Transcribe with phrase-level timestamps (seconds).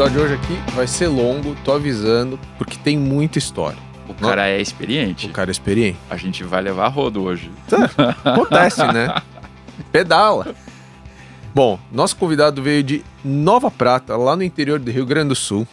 [0.00, 3.78] episódio hoje aqui vai ser longo, tô avisando, porque tem muita história.
[4.08, 5.26] O cara é experiente.
[5.26, 5.98] O cara é experiente.
[6.08, 7.50] A gente vai levar rodo hoje.
[7.68, 9.14] Tá, acontece, né?
[9.92, 10.54] Pedala.
[11.54, 15.68] Bom, nosso convidado veio de Nova Prata, lá no interior do Rio Grande do Sul.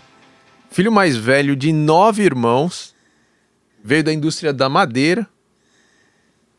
[0.70, 2.94] Filho mais velho de nove irmãos.
[3.82, 5.25] Veio da indústria da madeira.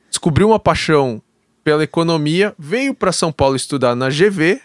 [0.09, 1.21] Descobriu uma paixão
[1.63, 2.55] pela economia.
[2.59, 4.59] Veio para São Paulo estudar na GV.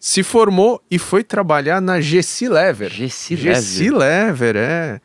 [0.00, 2.90] Se formou e foi trabalhar na GC Lever.
[2.90, 3.90] GC Lever.
[3.90, 5.00] Lever, é.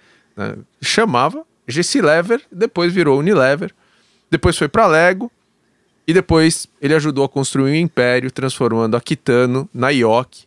[0.82, 3.74] Chamava GC Lever, depois virou Unilever.
[4.32, 5.30] Depois foi para Lego
[6.08, 10.46] e depois ele ajudou a construir um império, transformando a Kitano na IOC,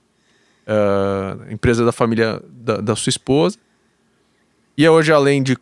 [0.66, 3.58] uh, empresa da família da, da, sua esposa.
[4.76, 5.58] E hoje, além de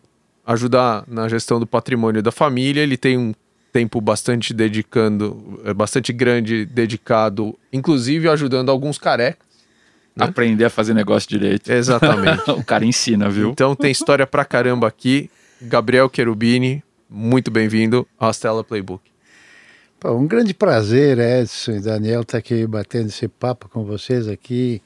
[0.46, 3.34] ajudar na gestão do patrimônio da família, ele tem um
[3.76, 9.46] tempo bastante dedicando, é, bastante grande dedicado, inclusive ajudando alguns carecas.
[10.16, 10.24] Né?
[10.24, 11.70] Aprender a fazer negócio direito.
[11.70, 12.48] Exatamente.
[12.52, 13.50] o cara ensina, viu?
[13.50, 15.28] Então tem história pra caramba aqui.
[15.60, 19.02] Gabriel Cherubini, muito bem-vindo ao Stella Playbook.
[20.00, 24.26] Pô, um grande prazer, Edson e Daniel, estar tá aqui batendo esse papo com vocês
[24.26, 24.80] aqui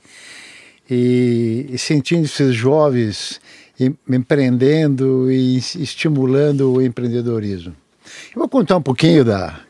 [0.90, 3.40] e, e sentindo esses jovens
[4.08, 7.72] empreendendo e estimulando o empreendedorismo.
[8.34, 9.60] Eu vou contar um pouquinho da,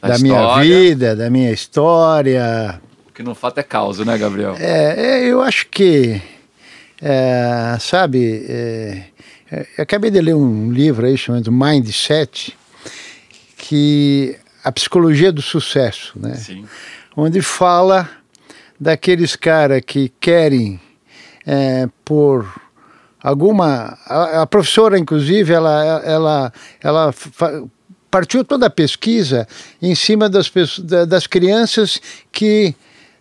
[0.00, 2.80] da minha vida, da minha história.
[3.08, 4.56] O que não falta é causa, né, Gabriel?
[4.58, 6.20] É, é eu acho que,
[7.00, 9.04] é, sabe, é,
[9.50, 12.56] é, eu acabei de ler um livro aí chamado Mindset,
[13.56, 16.34] que a psicologia do sucesso, né?
[16.36, 16.64] Sim.
[17.16, 18.08] Onde fala
[18.80, 20.80] daqueles caras que querem
[21.46, 22.46] é, por
[23.22, 27.14] alguma a, a, professora inclusive ela ela ela
[28.12, 29.48] partiu toda a pesquisa
[29.80, 30.52] em cima das
[31.08, 32.74] das crianças que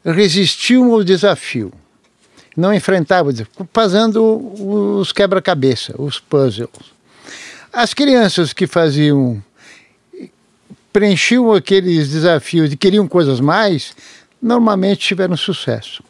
[0.05, 1.73] resistiam ao desafio
[2.55, 3.33] não enfrentavam
[3.73, 4.21] fazendo
[4.59, 6.69] os quebra-cabeça os puzzles
[7.73, 9.41] as crianças que faziam
[10.91, 13.95] preenchiam aqueles desafios e queriam coisas mais,
[14.41, 16.03] normalmente tiveram sucesso.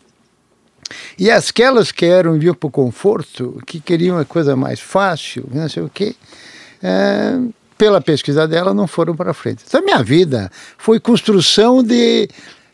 [1.17, 5.69] E aquelas que eram vinham para o conforto, que queriam uma coisa mais fácil, não
[5.69, 6.15] sei o quê,
[6.81, 7.39] é,
[7.81, 9.63] pela pesquisa dela, não foram para frente.
[9.67, 12.29] Então, minha vida foi construção de,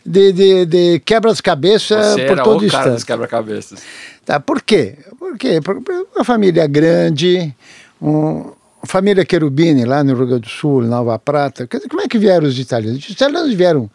[0.06, 1.96] de, de, de quebra-cabeça
[2.28, 3.06] por todo o instante.
[3.06, 3.82] quebra-cabeças.
[4.26, 4.98] Tá, por quê?
[5.18, 5.62] Por quê?
[5.64, 7.56] Porque uma família grande,
[8.02, 8.52] um,
[8.84, 12.60] família Cherubini, lá no Rio Grande do Sul, Nova Prata, como é que vieram os
[12.60, 13.06] italianos?
[13.06, 13.90] Os italianos vieram,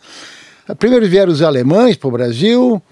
[0.78, 2.82] primeiro vieram os alemães para o Brasil,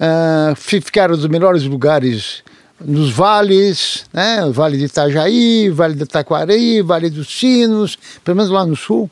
[0.00, 2.42] uh, ficaram nos melhores lugares
[2.80, 4.48] nos vales, né?
[4.50, 9.10] Vale de Itajaí, Vale de Taquari, Vale dos Sinos, pelo menos lá no sul.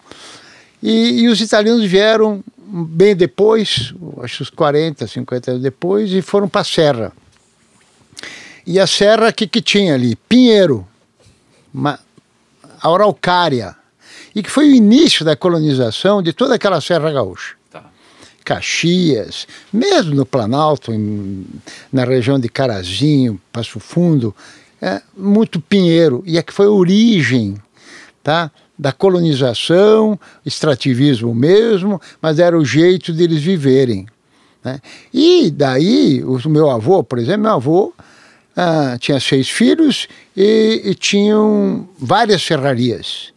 [0.83, 6.49] E, e os italianos vieram bem depois, acho uns 40, 50 anos depois, e foram
[6.49, 7.13] para a Serra.
[8.67, 10.17] E a Serra, o que, que tinha ali?
[10.17, 10.87] Pinheiro,
[11.73, 11.99] uma,
[12.83, 13.77] a Araucária,
[14.35, 17.55] e que foi o início da colonização de toda aquela Serra Gaúcha.
[18.45, 21.47] Caxias, mesmo no Planalto, em,
[21.93, 24.35] na região de Carazinho, Passo Fundo,
[24.81, 27.57] é, muito pinheiro, e é que foi a origem
[28.23, 34.07] tá, da colonização, extrativismo mesmo, mas era o jeito deles viverem.
[34.63, 34.81] Né?
[35.13, 37.95] E daí, o meu avô, por exemplo, meu avô
[38.57, 43.33] ah, tinha seis filhos e, e tinham várias serrarias.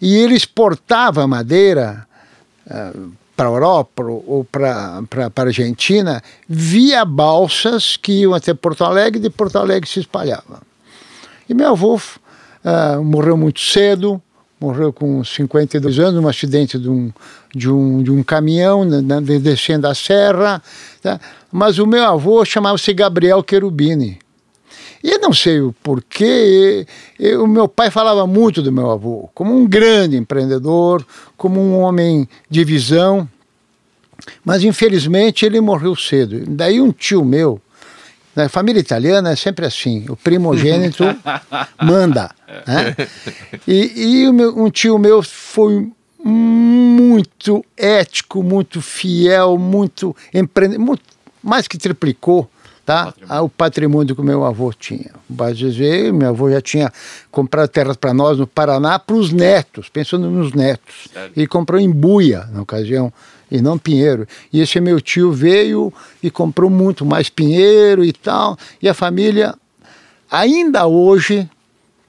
[0.00, 2.06] E ele exportava madeira
[2.68, 2.92] ah,
[3.40, 5.02] para a Europa ou para
[5.34, 10.60] a Argentina via balsas que iam até Porto Alegre e de Porto Alegre se espalhava.
[11.48, 11.98] E meu avô
[12.62, 14.20] ah, morreu muito cedo,
[14.60, 17.10] morreu com 52 anos, num acidente de um,
[17.54, 20.62] de um, de um caminhão né, descendo a serra.
[21.00, 21.18] Tá?
[21.50, 24.18] Mas o meu avô chamava-se Gabriel Cherubini.
[25.02, 26.86] E não sei o porquê,
[27.38, 31.04] o meu pai falava muito do meu avô, como um grande empreendedor,
[31.38, 33.26] como um homem de visão,
[34.44, 36.44] mas infelizmente ele morreu cedo.
[36.46, 37.58] Daí um tio meu,
[38.36, 41.04] na família italiana é sempre assim, o primogênito
[41.82, 42.30] manda.
[42.66, 42.94] Né?
[43.66, 45.90] E, e um tio meu foi
[46.22, 50.98] muito ético, muito fiel, muito empreendedor,
[51.42, 52.50] mais que triplicou
[52.90, 53.04] tá?
[53.04, 53.26] Patrimônio.
[53.28, 55.12] Ah, o patrimônio que o meu avô tinha.
[55.38, 56.92] Às vezes, meu avô já tinha
[57.30, 61.08] comprado terras para nós no Paraná para os netos, pensando nos netos.
[61.12, 61.32] Sério?
[61.36, 63.12] E comprou em Buia, na ocasião,
[63.48, 64.26] e não Pinheiro.
[64.52, 68.58] E esse meu tio veio e comprou muito mais Pinheiro e tal.
[68.82, 69.54] E a família,
[70.28, 71.48] ainda hoje,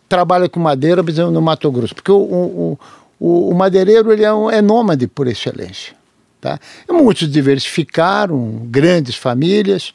[0.10, 1.94] trabalha com madeira, mas no Mato Grosso.
[1.94, 2.80] Porque o, o,
[3.20, 5.94] o, o madeireiro ele é, um, é nômade por excelência.
[6.40, 6.60] Tá?
[6.90, 9.94] Muitos diversificaram, grandes famílias,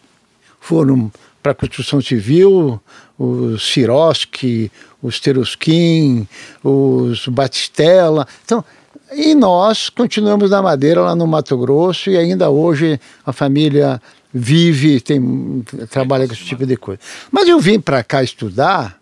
[0.66, 2.80] foram para a construção civil,
[3.16, 4.70] os Siroski,
[5.00, 6.26] os Teruskin,
[6.64, 8.26] os Batistella.
[8.44, 8.64] Então,
[9.12, 14.02] e nós continuamos na madeira lá no Mato Grosso e ainda hoje a família
[14.34, 17.00] vive, tem, trabalha com esse tipo de coisa.
[17.30, 18.98] Mas eu vim para cá estudar,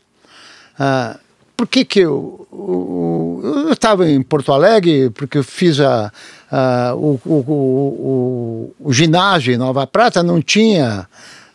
[0.79, 1.19] ah,
[1.57, 2.47] por que que eu...
[3.73, 6.13] estava em Porto Alegre, porque eu fiz a,
[6.51, 11.09] a o, o, o, o, ginásio em Nova Prata, não tinha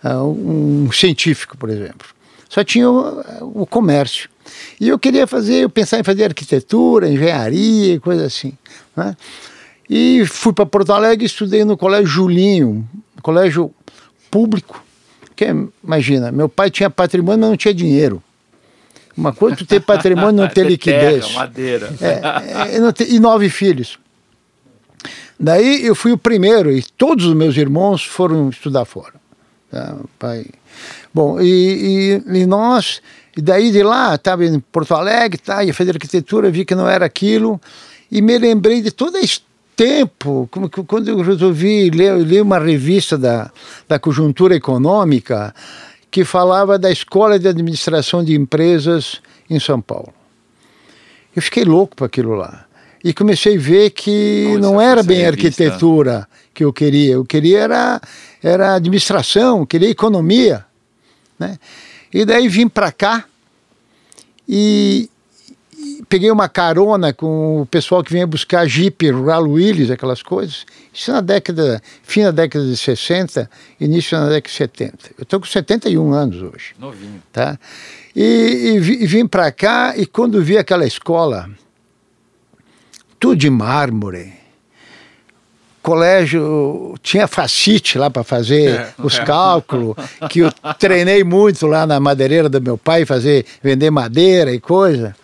[0.03, 2.07] um científico, por exemplo.
[2.47, 4.29] Só tinha o, o comércio.
[4.79, 8.53] E eu queria fazer, eu pensava em fazer arquitetura, engenharia e coisa assim.
[8.95, 9.15] Né?
[9.89, 12.87] E fui para Porto Alegre e estudei no Colégio Julinho,
[13.21, 13.73] colégio
[14.31, 14.83] público.
[15.35, 15.47] Que,
[15.83, 18.21] imagina, meu pai tinha patrimônio, mas não tinha dinheiro.
[19.15, 21.27] Uma coisa tu ter patrimônio não ter liquidez.
[21.27, 21.93] Terra, madeira.
[22.01, 23.99] É, é, e nove filhos.
[25.39, 29.18] Daí eu fui o primeiro e todos os meus irmãos foram estudar fora.
[29.71, 29.97] Tá?
[30.17, 30.45] Pai.
[31.13, 33.01] Bom, e, e, e nós
[33.39, 36.89] e daí de lá, estava em Porto Alegre, tá, ia fazer arquitetura, vi que não
[36.89, 37.59] era aquilo,
[38.11, 39.41] e me lembrei de todo esse
[39.77, 43.49] tempo, como, quando eu resolvi ler, eu li uma revista da,
[43.87, 45.55] da conjuntura econômica
[46.11, 50.13] que falava da Escola de Administração de Empresas em São Paulo.
[51.33, 52.65] Eu fiquei louco para aquilo lá.
[53.01, 57.13] E comecei a ver que não era bem arquitetura que eu queria.
[57.13, 58.01] Eu queria era,
[58.41, 60.65] era administração, queria economia.
[61.37, 61.57] Né?
[62.13, 63.25] E daí vim para cá
[64.47, 65.09] e,
[65.77, 70.65] e, peguei uma carona com o pessoal que vinha buscar Jeep, Rural Willys, aquelas coisas.
[70.93, 73.49] Isso na década, fim da década de 60,
[73.79, 74.97] início da década de 70.
[75.17, 76.73] Eu estou com 71 anos hoje.
[76.79, 77.21] Novinho.
[77.31, 77.59] Tá?
[78.15, 81.49] E, e vim para cá e quando vi aquela escola,
[83.19, 84.38] tudo de mármore,
[85.89, 89.23] colégio tinha facite lá para fazer é, os é.
[89.23, 89.95] cálculos,
[90.29, 95.15] que eu treinei muito lá na madeireira do meu pai, fazer vender madeira e coisa.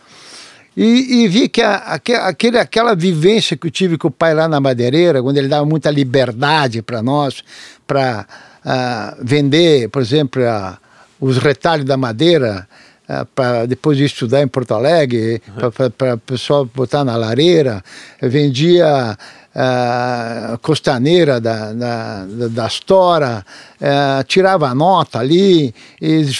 [0.75, 4.47] E, e vi que a, aquele, aquela vivência que eu tive com o pai lá
[4.47, 7.44] na madeireira, quando ele dava muita liberdade para nós,
[7.85, 10.75] para uh, ah, vender, por exemplo, uh,
[11.21, 12.67] os retalhos da madeira,
[13.07, 15.91] uh, para depois de estudar em Porto Alegre, uhum.
[15.91, 17.83] para o pessoal botar na lareira,
[18.19, 19.15] vendia
[19.56, 23.46] uh, costaneira da, da, da Astora,
[23.80, 25.74] uh, tirava nota ali,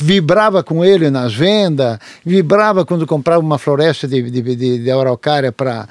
[0.02, 5.52] vibrava com ele nas vendas, vibrava quando comprava uma floresta de, de, de, de araucária
[5.52, 5.88] para.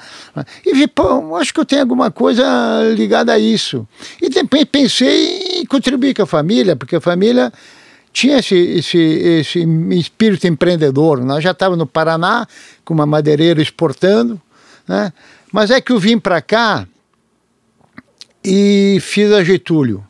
[0.65, 2.45] E pô, acho que eu tenho alguma coisa
[2.95, 3.87] ligada a isso.
[4.21, 7.51] E também pensei em contribuir com a família, porque a família
[8.13, 9.59] tinha esse, esse, esse
[9.91, 11.21] espírito empreendedor.
[11.21, 12.47] Nós já estávamos no Paraná
[12.85, 14.39] com uma madeireira exportando,
[14.87, 15.11] né?
[15.51, 16.87] mas é que eu vim para cá
[18.45, 20.05] e fiz a Getúlio.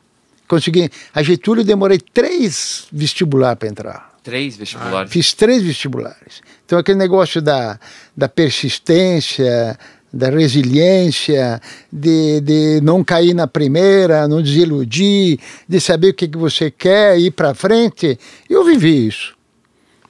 [0.47, 0.89] Consegui.
[1.13, 4.15] A Getúlio demorei três vestibulares para entrar.
[4.23, 5.09] Três vestibulares?
[5.09, 6.41] Ah, fiz três vestibulares.
[6.65, 7.79] Então, aquele negócio da,
[8.15, 9.77] da persistência,
[10.11, 11.61] da resiliência,
[11.91, 17.19] de, de não cair na primeira, não desiludir, de saber o que, que você quer,
[17.19, 18.17] ir para frente,
[18.49, 19.35] eu vivi isso.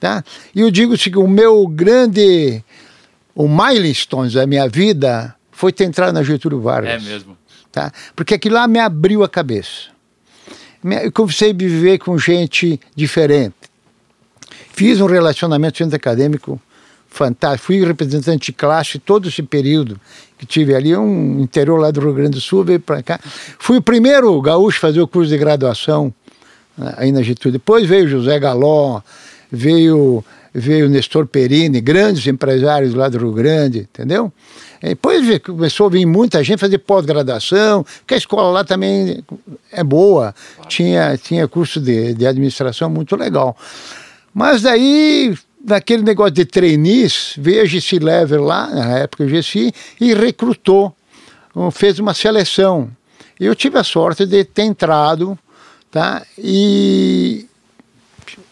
[0.00, 0.24] Tá?
[0.54, 2.62] E eu digo que o meu grande,
[3.34, 7.02] o milestone da minha vida foi ter entrado na Getúlio Vargas.
[7.02, 7.36] É mesmo
[7.76, 7.92] tá?
[8.14, 9.90] Porque aquilo lá me abriu a cabeça.
[11.02, 13.54] Eu comecei a viver com gente diferente.
[14.72, 16.58] Fiz um relacionamento centro acadêmico
[17.06, 17.66] fantástico.
[17.66, 20.00] Fui representante de classe todo esse período
[20.38, 23.20] que tive ali, um interior lá do Rio Grande do Sul, veio para cá.
[23.58, 26.14] Fui o primeiro gaúcho a fazer o curso de graduação
[26.78, 27.52] né, aí na Getúlio.
[27.58, 29.02] Depois veio José Galó,
[29.52, 34.32] veio veio Nestor Perini, grandes empresários lá do Rio Grande, entendeu?
[34.80, 39.24] Depois começou a vir muita gente fazer pós-graduação, porque a escola lá também
[39.72, 40.34] é boa,
[40.68, 43.56] tinha, tinha curso de, de administração muito legal.
[44.32, 49.72] Mas daí, naquele negócio de trainees, veio a GC Lever lá, na época o GC,
[50.00, 50.94] e recrutou,
[51.72, 52.90] fez uma seleção.
[53.38, 55.38] Eu tive a sorte de ter entrado,
[55.90, 56.22] tá?
[56.38, 57.46] E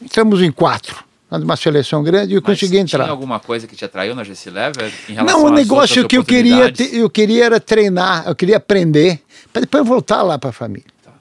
[0.02, 1.04] entramos em quatro
[1.43, 3.05] uma seleção grande e consegui entrar.
[3.05, 6.17] Tinha alguma coisa que te atraiu na GC Lever em relação Não, o negócio que
[6.17, 9.21] eu queria, eu queria era treinar, eu queria aprender,
[9.53, 10.87] para depois voltar lá para a família.
[11.03, 11.12] Tá.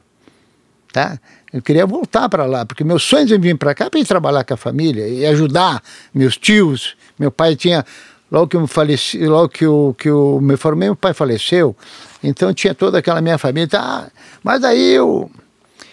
[0.92, 1.20] tá?
[1.52, 4.44] Eu queria voltar para lá, porque meus sonhos de vir para cá para ir trabalhar
[4.44, 5.82] com a família e ajudar
[6.14, 6.96] meus tios.
[7.18, 7.86] Meu pai tinha,
[8.32, 11.76] logo que eu faleci, logo que eu, que eu me formei, meu pai faleceu.
[12.24, 13.68] Então tinha toda aquela minha família.
[13.68, 14.08] Tá?
[14.44, 15.30] Mas aí eu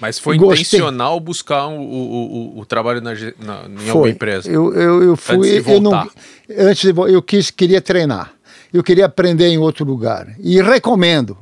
[0.01, 0.63] mas foi Gostei.
[0.63, 3.91] intencional buscar o, o, o, o trabalho na, na, em foi.
[3.91, 4.51] alguma empresa?
[4.51, 5.37] Eu, eu, eu fui.
[5.37, 6.11] Antes de eu não,
[6.59, 8.33] antes de, eu quis, queria treinar.
[8.73, 10.35] Eu queria aprender em outro lugar.
[10.39, 11.37] E recomendo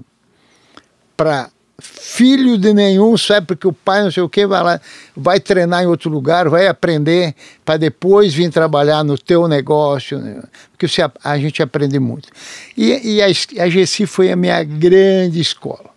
[1.17, 1.51] para
[1.81, 4.81] filho de nenhum sabe porque o pai não sei o que vai lá,
[5.17, 7.35] vai treinar em outro lugar, vai aprender
[7.65, 10.43] para depois vir trabalhar no teu negócio, né?
[10.73, 12.29] porque você, a gente aprende muito.
[12.77, 15.91] E, e a, a GC foi a minha grande escola.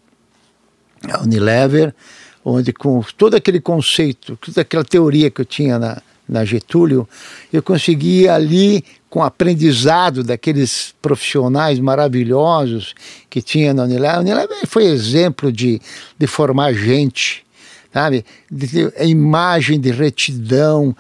[1.10, 1.96] A Unilever,
[2.44, 7.08] onde com todo aquele conceito, toda aquela teoria que eu tinha na, na Getúlio,
[7.52, 12.96] eu consegui ali com aprendizado daqueles profissionais maravilhosos
[13.30, 14.16] que tinha na Unilever.
[14.16, 15.82] A Unilever foi exemplo de,
[16.18, 17.46] de formar gente,
[17.94, 18.26] sabe?
[18.50, 20.96] De ter a imagem de retidão,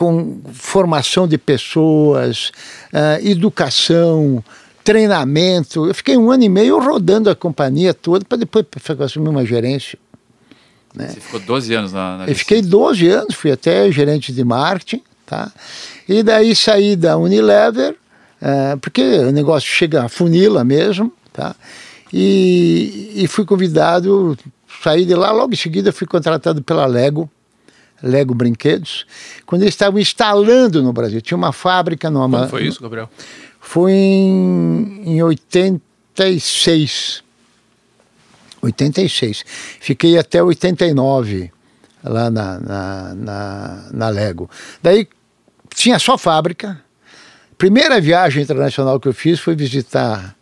[0.00, 2.52] com formação de pessoas,
[2.90, 4.42] uh, educação,
[4.82, 5.86] treinamento.
[5.86, 8.64] Eu fiquei um ano e meio rodando a companhia toda para depois
[8.98, 9.98] assumir uma gerência.
[10.94, 11.08] Né?
[11.08, 15.02] Você ficou 12 anos na, na Eu fiquei 12 anos, fui até gerente de marketing,
[15.24, 15.52] tá?
[16.08, 17.96] E daí saí da Unilever,
[18.40, 21.54] é, porque o negócio chega a funila mesmo, tá?
[22.12, 24.36] E, e fui convidado,
[24.82, 27.30] saí de lá, logo em seguida fui contratado pela Lego,
[28.02, 29.06] Lego Brinquedos,
[29.46, 31.20] quando eles estavam instalando no Brasil.
[31.20, 33.08] Tinha uma fábrica no Como foi isso, Gabriel?
[33.60, 37.22] Foi em, em 86.
[38.62, 39.44] 86.
[39.80, 41.50] Fiquei até 89
[42.02, 44.48] lá na, na, na, na Lego.
[44.82, 45.08] Daí
[45.74, 46.80] tinha só fábrica.
[47.56, 50.34] Primeira viagem internacional que eu fiz foi visitar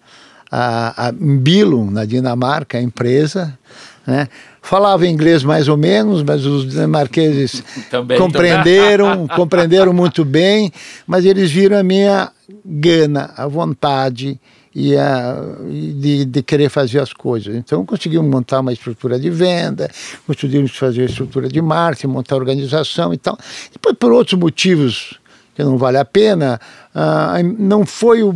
[0.50, 3.58] a, a Billund, na Dinamarca, a empresa.
[4.06, 4.28] Né?
[4.62, 10.72] Falava inglês mais ou menos, mas os dinamarqueses Também, compreenderam, compreenderam muito bem,
[11.06, 12.30] mas eles viram a minha
[12.64, 14.40] gana, a vontade
[14.80, 15.34] e a,
[15.68, 17.52] de, de, querer fazer as coisas.
[17.56, 19.90] Então conseguimos montar uma estrutura de venda,
[20.24, 23.36] conseguimos fazer estrutura de marketing, montar organização e tal.
[23.72, 25.18] Depois, por outros motivos
[25.56, 26.60] que não vale a pena,
[27.00, 28.34] ah, não foi o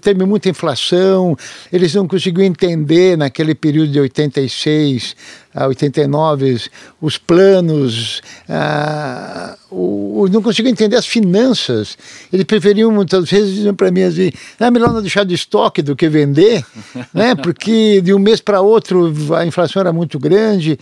[0.00, 1.36] teve muita inflação,
[1.72, 5.14] eles não conseguiram entender naquele período de 86
[5.54, 6.60] a 89
[7.00, 11.96] os planos, ah, o, não conseguiram entender as finanças.
[12.32, 15.94] Eles preferiam muitas vezes dizer para mim assim, é melhor não deixar de estoque do
[15.94, 16.66] que vender,
[17.14, 17.36] né?
[17.36, 20.76] Porque de um mês para outro a inflação era muito grande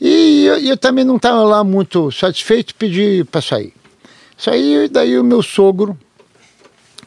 [0.00, 3.72] e eu, eu também não estava lá muito satisfeito, pedi para sair.
[4.36, 5.96] Saí daí o meu sogro,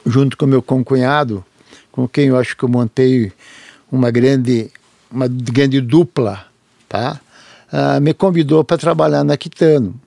[0.10, 1.44] junto com meu concunhado,
[1.92, 3.32] com quem eu acho que eu montei
[3.92, 4.72] uma grande,
[5.12, 6.46] uma grande dupla,
[6.88, 7.20] tá?
[7.72, 10.00] Ah, me convidou para trabalhar na Quitano.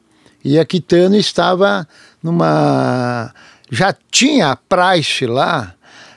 [0.45, 1.87] E a Quitano estava
[2.23, 3.33] numa.
[3.71, 5.75] Já tinha a Price lá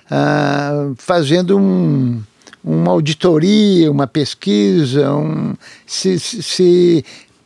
[0.09, 2.21] ah, fazendo um,
[2.63, 5.53] uma auditoria, uma pesquisa, um,
[5.85, 7.05] se, se,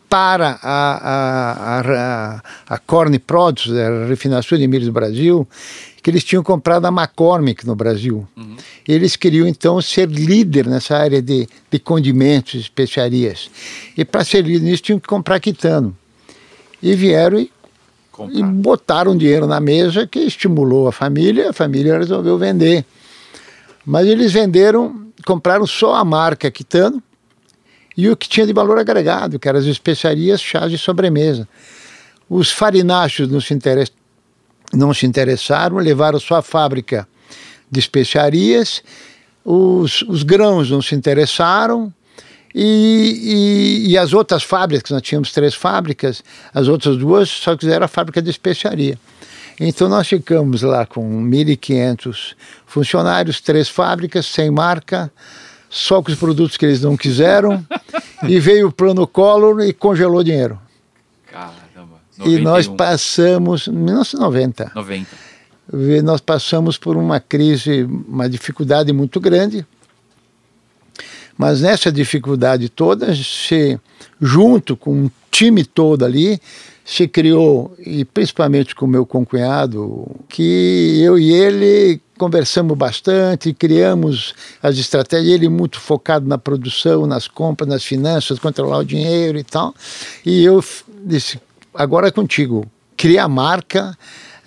[0.09, 5.47] para a, a, a, a Corn Produce, a refinação de milho do Brasil,
[6.09, 8.27] que eles tinham comprado a McCormick no Brasil.
[8.35, 8.57] Uhum.
[8.87, 13.49] Eles queriam então ser líder nessa área de, de condimentos, especiarias.
[13.95, 15.95] E para ser líder nisso tinham que comprar Quitano.
[16.81, 17.51] E vieram e,
[18.31, 22.83] e botaram dinheiro na mesa que estimulou a família, a família resolveu vender.
[23.85, 27.03] Mas eles venderam, compraram só a marca Quitano
[27.95, 31.47] e o que tinha de valor agregado, que eram as especiarias, chás de sobremesa.
[32.27, 33.59] Os farináceos não se.
[34.73, 37.07] Não se interessaram, levaram sua fábrica
[37.69, 38.83] de especiarias,
[39.43, 41.93] os, os grãos não se interessaram,
[42.53, 47.85] e, e, e, as outras fábricas, nós tínhamos três fábricas, as outras duas só quiseram
[47.85, 48.97] a fábrica de especiaria.
[49.59, 52.33] Então nós ficamos lá com 1.500
[52.65, 55.11] funcionários, três fábricas, sem marca,
[55.69, 57.63] só com os produtos que eles não quiseram,
[58.27, 60.59] e veio o plano Collor e congelou dinheiro.
[62.19, 62.25] Caramba.
[62.25, 62.37] 91.
[62.37, 64.71] E nós passamos, 1990.
[64.75, 65.07] 90.
[66.03, 69.65] Nós passamos por uma crise, uma dificuldade muito grande.
[71.37, 73.79] Mas nessa dificuldade toda, se,
[74.19, 76.41] junto com um time todo ali,
[76.83, 84.33] se criou, e principalmente com o meu concunhado, que eu e ele conversamos bastante, criamos
[84.61, 89.43] as estratégias, ele muito focado na produção, nas compras, nas finanças, controlar o dinheiro e
[89.43, 89.73] tal.
[90.25, 90.61] E eu
[91.05, 91.39] disse,
[91.73, 93.97] agora é contigo, cria a marca,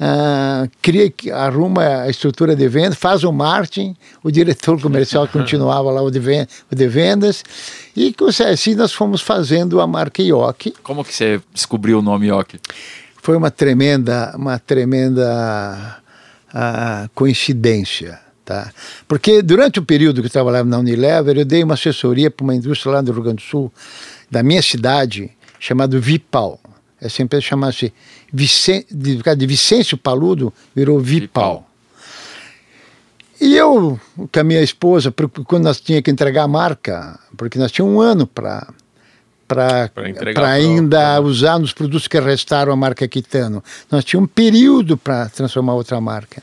[0.03, 6.03] Uh, cria, arruma a estrutura de venda, faz o marketing, o diretor comercial continuava lá
[6.03, 7.45] o de, o de vendas,
[7.95, 8.13] e
[8.51, 10.75] assim nós fomos fazendo a marca Ioki.
[10.83, 12.59] Como que você descobriu o nome Ioki?
[13.23, 16.03] Foi uma tremenda, uma tremenda
[16.53, 18.19] uh, coincidência.
[18.45, 18.73] Tá?
[19.07, 22.57] Porque durante o período que eu trabalhava na Unilever, eu dei uma assessoria para uma
[22.57, 23.73] indústria lá do Rio Grande do Sul,
[24.29, 26.59] da minha cidade, chamada Vipal.
[27.03, 27.93] Essa empresa chamava-se
[28.33, 31.69] Vicen de, de Vicêncio Paludo, virou Vipal.
[33.41, 35.13] E eu, com a minha esposa,
[35.47, 38.69] quando nós tínhamos que entregar a marca, porque nós tínhamos um ano para
[39.49, 43.63] para pro- ainda usar nos produtos que restaram a marca Quitano.
[43.91, 46.43] Nós tínhamos um período para transformar outra marca.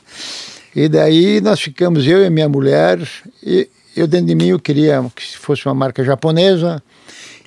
[0.76, 3.00] E daí nós ficamos, eu e a minha mulher,
[3.42, 6.80] e eu dentro de mim eu queria que fosse uma marca japonesa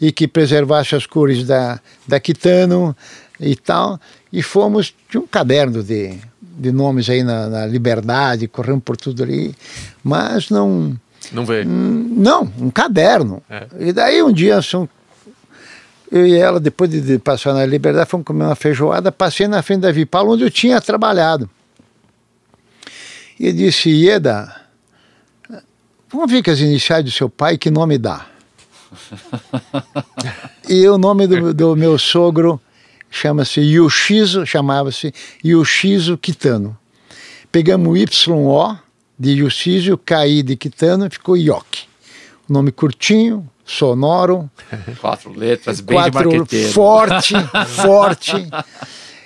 [0.04, 2.94] e que preservasse as cores da, da Quitano
[3.40, 3.98] e tal.
[4.34, 9.24] E fomos, tinha um caderno de, de nomes aí na, na Liberdade, corremos por tudo
[9.24, 9.56] ali,
[10.04, 11.00] mas não...
[11.32, 11.44] Não.
[11.44, 13.42] Hum, Não, um caderno.
[13.50, 13.66] É.
[13.80, 14.60] E daí um dia
[16.12, 19.64] eu e ela, depois de, de passar na Liberdade, fomos comer uma feijoada, passei na
[19.64, 21.50] frente da Vipal, onde eu tinha trabalhado.
[23.40, 24.54] E disse, Ieda,
[26.12, 28.33] vamos ver que as iniciais do seu pai, que nome dá?
[30.68, 32.60] E o nome do, do meu sogro
[33.10, 35.14] chama-se Yoshizo, chamava-se
[35.46, 36.78] Yoshizo Kitano.
[37.52, 38.78] Pegamos o YO
[39.20, 41.86] de Yoshizo, KI de Kitano, ficou Yoki.
[42.50, 44.50] Nome curtinho, sonoro,
[45.00, 46.74] Quatro letras, bem de quatro marqueteiro.
[46.74, 47.34] forte,
[47.68, 48.50] forte.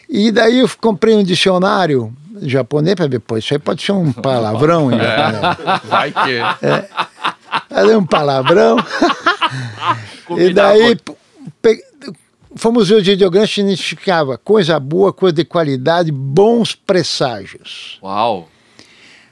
[0.10, 4.12] E daí eu comprei um dicionário japonês para ver, pô, isso aí pode ser um
[4.12, 5.82] palavrão em japonês.
[5.90, 6.40] Vai que.
[7.70, 8.78] Aí um palavrão.
[10.38, 10.98] E daí
[11.62, 11.84] pe-
[12.56, 17.98] fomos ver os ideogramas que significava coisa boa, coisa de qualidade, bons presságios.
[18.04, 18.50] Uau!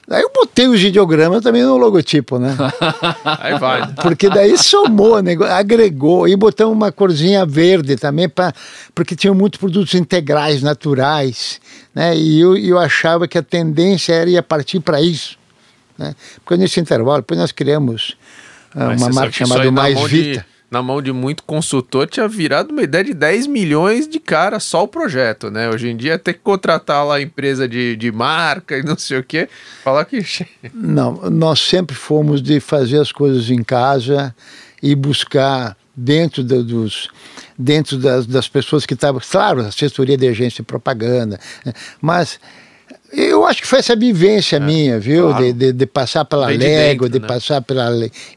[0.08, 2.56] Daí eu botei os ideogramas também no logotipo, né?
[3.40, 3.92] Aí vai.
[4.04, 8.54] Porque daí somou, nego- agregou e botamos uma corzinha verde também, pra,
[8.94, 11.60] porque tinham muitos produtos integrais, naturais,
[11.94, 12.16] né?
[12.16, 15.40] E eu, eu achava que a tendência era ir partir para isso.
[15.98, 16.14] Né?
[16.44, 18.16] Porque nesse intervalo, depois nós criamos
[18.76, 20.46] Mas uma marca chamada Mais mão de- Vita.
[20.70, 24.84] na mão de muito consultor tinha virado uma ideia de 10 milhões de cara só
[24.84, 25.70] o projeto, né?
[25.70, 29.20] Hoje em dia ter que contratar lá a empresa de, de marca e não sei
[29.20, 29.48] o quê.
[29.84, 30.20] Falar que.
[30.74, 34.36] Não, nós sempre fomos de fazer as coisas em casa
[34.84, 37.08] e buscar dentro da- dos
[37.58, 41.72] dentro das, das pessoas que estavam, claro, assessoria de agência de propaganda, né,
[42.02, 42.38] mas
[43.16, 45.30] eu acho que foi essa vivência minha, viu?
[45.30, 45.46] É, claro.
[45.46, 47.28] De, de, de passar pela de Lego, dentro, de né?
[47.28, 47.90] passar pela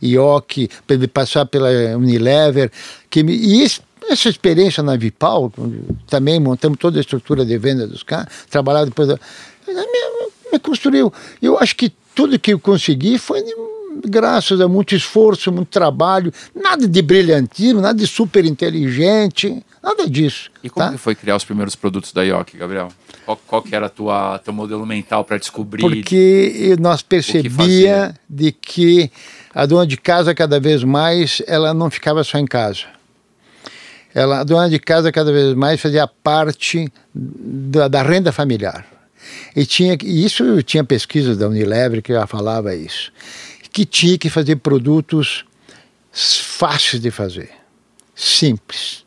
[0.02, 2.70] IOC, de passar pela Unilever,
[3.10, 5.52] que me, e esse- essa experiência na Vipal,
[6.08, 9.18] também montamos toda a estrutura de venda dos caras, trabalhar depois da,
[9.66, 9.74] me,
[10.52, 11.12] me construiu.
[11.42, 13.54] Eu acho que tudo que eu consegui foi de-
[14.06, 20.50] graças a muito esforço, muito trabalho, nada de brilhantismo, nada de super inteligente, nada disso.
[20.62, 20.92] E como tá?
[20.92, 22.88] que foi criar os primeiros produtos da IOC, Gabriel?
[23.24, 25.82] Qual, qual que era a tua teu modelo mental para descobrir?
[25.82, 29.10] Porque nós percebia de que
[29.54, 32.84] a dona de casa cada vez mais ela não ficava só em casa.
[34.14, 38.86] Ela, a dona de casa cada vez mais fazia parte da, da renda familiar.
[39.54, 43.12] E tinha que- isso tinha pesquisas da Unilever que já falava isso,
[43.78, 45.44] que tinha que fazer produtos
[46.12, 47.50] fáceis de fazer,
[48.12, 49.04] simples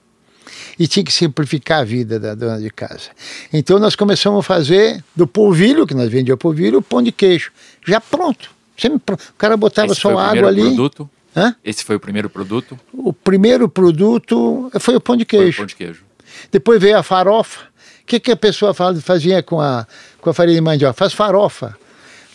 [0.80, 3.10] e tinha que simplificar a vida da dona de casa.
[3.52, 7.52] Então nós começamos a fazer do polvilho, que nós vendíamos polvilho, o pão de queijo,
[7.86, 8.50] já pronto.
[8.78, 9.16] Sempre.
[9.16, 10.62] O cara botava Esse só água ali.
[10.62, 11.10] Produto?
[11.36, 11.54] Hã?
[11.64, 12.80] Esse foi o primeiro produto?
[12.94, 15.58] O primeiro produto foi o pão de Foi o queijo.
[15.58, 16.04] pão de queijo.
[16.50, 17.60] Depois veio a farofa.
[18.04, 19.86] O que, que a pessoa fa- fazia com a,
[20.22, 20.94] com a farinha de mandioca?
[20.94, 21.78] Faz farofa.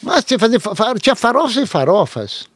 [0.03, 2.49] Mas tinha, fazer, fa- fa- tinha farofas e farofas.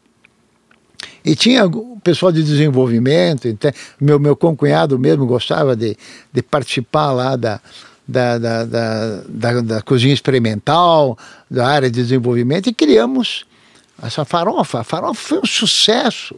[1.24, 5.96] E tinha o pessoal de desenvolvimento, então, meu, meu concunhado mesmo gostava de,
[6.32, 7.60] de participar lá da,
[8.06, 11.18] da, da, da, da, cozinha experimental,
[11.50, 13.44] da área de desenvolvimento, e criamos
[14.02, 14.80] essa farofa.
[14.80, 16.34] A farofa foi um sucesso.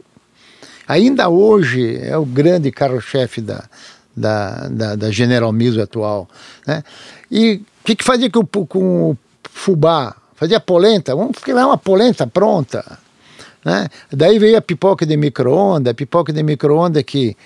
[0.86, 3.64] Ainda hoje é o grande carro-chefe da,
[4.16, 6.28] da, da, da General Mills atual.
[6.66, 6.82] Né?
[7.30, 10.16] E o que, que fazia com, com o fubá?
[10.42, 11.14] Fazia polenta?
[11.14, 12.98] Vamos criar uma polenta pronta.
[13.64, 13.86] Né?
[14.10, 17.36] Daí veio a pipoca de micro-ondas, a pipoca de micro-ondas que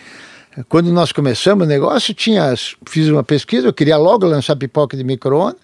[0.66, 2.54] quando nós começamos o negócio, tinha,
[2.88, 5.60] fiz uma pesquisa, eu queria logo lançar pipoca de micro-ondas,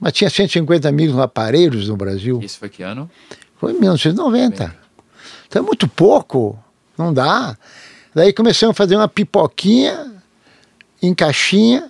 [0.00, 2.40] mas tinha 150 mil aparelhos no Brasil.
[2.42, 3.08] Isso foi que ano?
[3.58, 4.74] Foi em 1990.
[5.46, 6.58] Então é muito pouco,
[6.98, 7.56] não dá.
[8.12, 10.12] Daí começamos a fazer uma pipoquinha
[11.00, 11.88] em caixinha,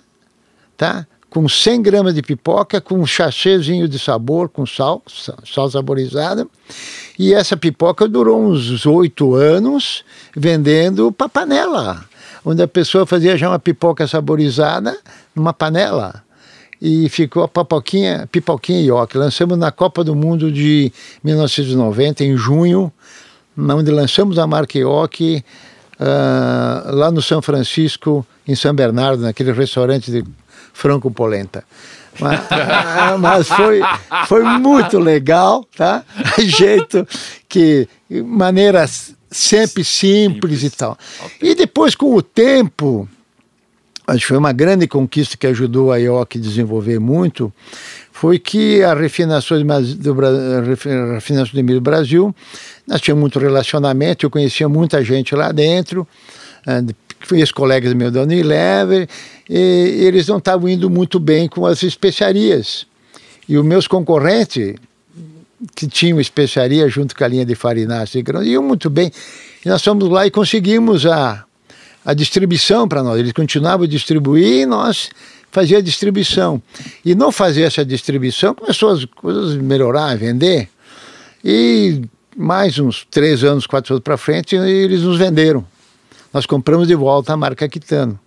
[0.77, 1.07] tá?
[1.29, 6.47] Com 100 gramas de pipoca, com um sachêzinho de sabor, com sal, sa- sal saborizada.
[7.17, 10.03] E essa pipoca durou uns oito anos
[10.35, 12.03] vendendo para panela,
[12.43, 14.97] onde a pessoa fazia já uma pipoca saborizada
[15.35, 16.23] numa panela.
[16.81, 19.17] E ficou a pipoquinha, pipoquinha Ioki.
[19.17, 20.91] Lançamos na Copa do Mundo de
[21.23, 22.91] 1990, em junho,
[23.57, 25.43] onde lançamos a marca Ioki
[25.99, 30.23] ah, lá no São Francisco, em São Bernardo, naquele restaurante de
[30.73, 31.63] franco polenta.
[32.19, 32.39] Mas,
[33.19, 33.81] mas, foi,
[34.27, 36.03] foi muito legal, tá?
[36.39, 37.07] Jeito
[37.47, 38.85] que, maneira
[39.31, 40.63] sempre simples, simples.
[40.63, 40.97] e tal.
[41.25, 41.51] Okay.
[41.51, 43.07] E depois, com o tempo,
[44.07, 47.53] acho que foi uma grande conquista que ajudou a IOC a desenvolver muito,
[48.11, 50.13] foi que a refinação de, do,
[51.13, 52.35] refinação do Brasil,
[52.85, 56.07] nós tínhamos muito relacionamento, eu conhecia muita gente lá dentro,
[57.31, 59.07] eh, ex-colegas meus da Unilever,
[59.49, 62.85] e eles não estavam indo muito bem com as especiarias.
[63.47, 64.75] E os meus concorrentes,
[65.75, 69.11] que tinham especiaria junto com a linha de farináceos e grãos, iam muito bem.
[69.65, 71.43] E nós fomos lá e conseguimos a,
[72.05, 73.19] a distribuição para nós.
[73.19, 75.09] Eles continuavam a distribuir e nós
[75.51, 76.61] fazia a distribuição.
[77.03, 80.69] E não fazer essa distribuição, começou as coisas a melhorar, a vender.
[81.43, 82.01] E
[82.37, 85.65] mais uns três anos, quatro anos para frente, eles nos venderam.
[86.33, 88.19] Nós compramos de volta a marca Quitano.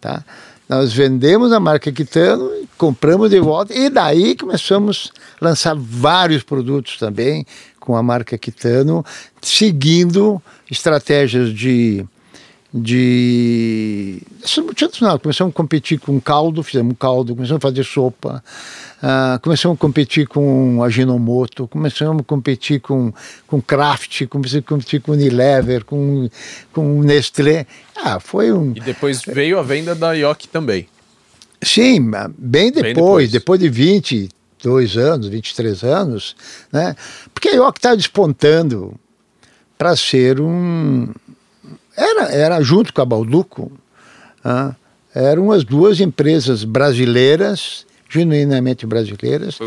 [0.00, 0.24] Tá?
[0.68, 6.96] Nós vendemos a marca Quitano, compramos de volta e daí começamos a lançar vários produtos
[6.96, 7.44] também
[7.78, 9.04] com a marca Quitano,
[9.42, 12.06] seguindo estratégias de
[12.72, 14.22] de.
[15.00, 18.42] Não, começamos a competir com caldo, fizemos caldo, começamos a fazer sopa,
[19.02, 23.12] uh, começamos a competir com Aginomoto, começamos a competir com,
[23.46, 26.28] com Kraft, começamos a competir com Unilever, com,
[26.72, 27.66] com Nestlé.
[27.96, 28.72] Ah, foi um.
[28.76, 30.88] E depois veio a venda da Yoki também.
[31.62, 36.36] Sim, bem depois, bem depois, depois de 22 anos, 23 anos,
[36.72, 36.94] né?
[37.34, 38.94] Porque a Yoki estava despontando
[39.76, 41.08] para ser um,
[42.00, 43.70] era, era junto com a Balduco,
[44.44, 44.74] ah,
[45.14, 49.58] eram as duas empresas brasileiras, genuinamente brasileiras,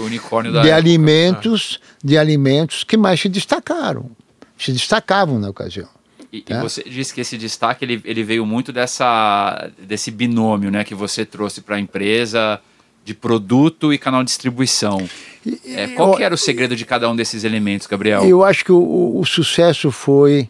[0.62, 1.98] de alimentos, né?
[2.04, 4.10] de alimentos que mais se destacaram,
[4.58, 5.90] se destacavam na ocasião.
[6.32, 6.58] E, tá?
[6.58, 10.96] e, você disse que esse destaque ele, ele veio muito dessa, desse binômio né, que
[10.96, 12.60] você trouxe para a empresa
[13.06, 15.08] de produto e canal de distribuição.
[15.66, 18.24] É, qual eu, que era o segredo de cada um desses elementos, Gabriel?
[18.24, 20.50] Eu acho que o, o sucesso foi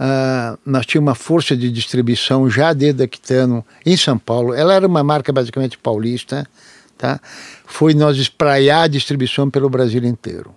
[0.00, 4.54] Uh, nós tínhamos uma força de distribuição já desde Aquitano em São Paulo.
[4.54, 6.48] Ela era uma marca basicamente paulista,
[6.96, 7.20] tá?
[7.66, 10.54] Foi nós espraiar a distribuição pelo Brasil inteiro.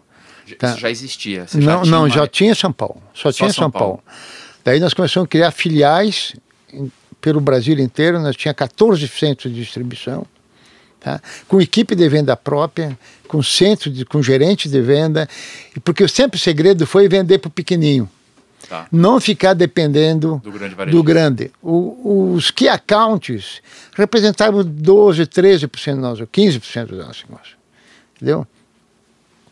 [0.57, 0.69] Tá?
[0.69, 1.45] Isso já existia?
[1.45, 3.03] Você não, já não, já tinha São Paulo.
[3.13, 3.97] Só, Só tinha São, São Paulo.
[3.97, 4.03] Paulo.
[4.63, 6.33] Daí nós começamos a criar filiais
[7.19, 8.21] pelo Brasil inteiro.
[8.21, 10.25] Nós tinha 14 centros de distribuição.
[11.01, 11.21] Tá?
[11.49, 15.27] com equipe de venda própria, com centro, de, com gerente de venda,
[15.83, 18.09] porque sempre o segredo foi vender para o pequenininho.
[18.69, 18.87] Tá.
[18.91, 20.91] Não ficar dependendo do grande.
[20.91, 21.51] Do grande.
[21.61, 23.61] O, os key accounts
[23.93, 27.57] representavam 12, 13% do nosso, 15% do nosso negócio.
[28.15, 28.47] Entendeu?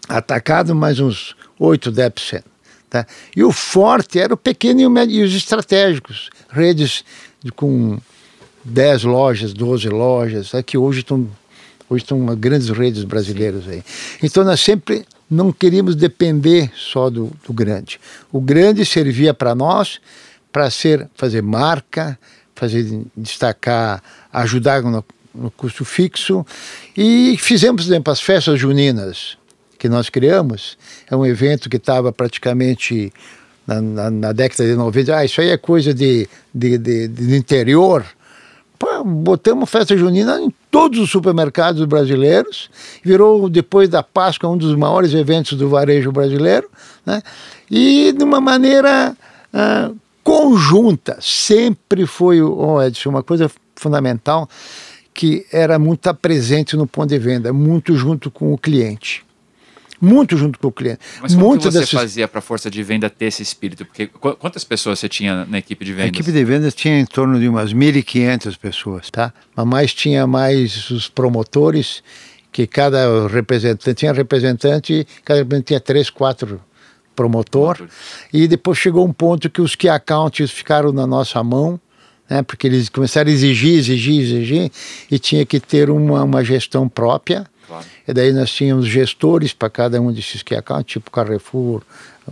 [0.07, 2.43] Atacado mais uns 8, 10%.
[2.89, 3.05] Tá?
[3.35, 6.29] E o forte era o pequeno e, o médio, e os estratégicos.
[6.49, 7.03] Redes
[7.41, 7.99] de, com
[8.63, 10.61] 10 lojas, 12 lojas, tá?
[10.61, 11.29] que hoje estão
[11.89, 13.83] hoje estão grandes redes brasileiras aí.
[14.23, 17.99] Então nós sempre não queríamos depender só do, do grande.
[18.31, 20.01] O grande servia para nós
[20.51, 22.19] para ser fazer marca,
[22.53, 26.45] fazer destacar, ajudar no, no, custo fixo
[26.95, 29.37] e fizemos, por exemplo, as festas juninas
[29.79, 30.77] que nós criamos.
[31.09, 33.13] É um evento que estava praticamente
[33.65, 35.15] na, na, na, década de 90.
[35.15, 38.05] Ah, isso aí é coisa de, de, de, de interior
[39.05, 42.69] botamos festa junina em todos os supermercados brasileiros,
[43.03, 46.69] virou depois da Páscoa um dos maiores eventos do varejo brasileiro,
[47.05, 47.21] né?
[47.69, 49.15] e de uma maneira
[49.53, 54.49] uh, conjunta, sempre foi, oh Edson, uma coisa fundamental
[55.13, 59.25] que era muito presente no ponto de venda, muito junto com o cliente
[60.01, 60.99] muito junto com o cliente.
[61.21, 61.91] Mas como que você dessas...
[61.91, 63.85] fazia para a força de venda ter esse espírito?
[63.85, 66.05] Porque quantas pessoas você tinha na equipe de vendas?
[66.05, 69.31] A equipe de vendas tinha em torno de umas 1.500 pessoas, tá?
[69.55, 72.03] Mas mais tinha mais os promotores,
[72.51, 76.59] que cada representante tinha representante, cada representante tinha três, quatro
[77.15, 77.87] promotor.
[78.33, 81.79] E depois chegou um ponto que os key accounts ficaram na nossa mão,
[82.29, 82.41] né?
[82.41, 84.71] Porque eles começaram a exigir, exigir, exigir,
[85.09, 87.85] e tinha que ter uma, uma gestão própria Claro.
[88.05, 91.81] E daí nós tínhamos gestores para cada um desses que accounts, tipo Carrefour,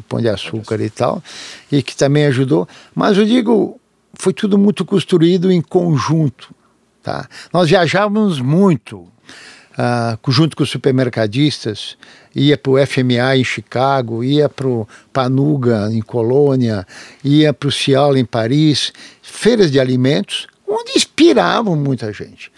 [0.09, 1.23] Pão de Açúcar e tal,
[1.71, 2.67] e que também ajudou.
[2.93, 3.79] Mas eu digo,
[4.15, 6.53] foi tudo muito construído em conjunto.
[7.01, 7.25] Tá?
[7.53, 11.95] Nós viajávamos muito, uh, junto com os supermercadistas,
[12.35, 16.85] ia para o FMA em Chicago, ia para o Panuga em Colônia,
[17.23, 22.51] ia para o Cial em Paris, feiras de alimentos, onde inspiravam muita gente.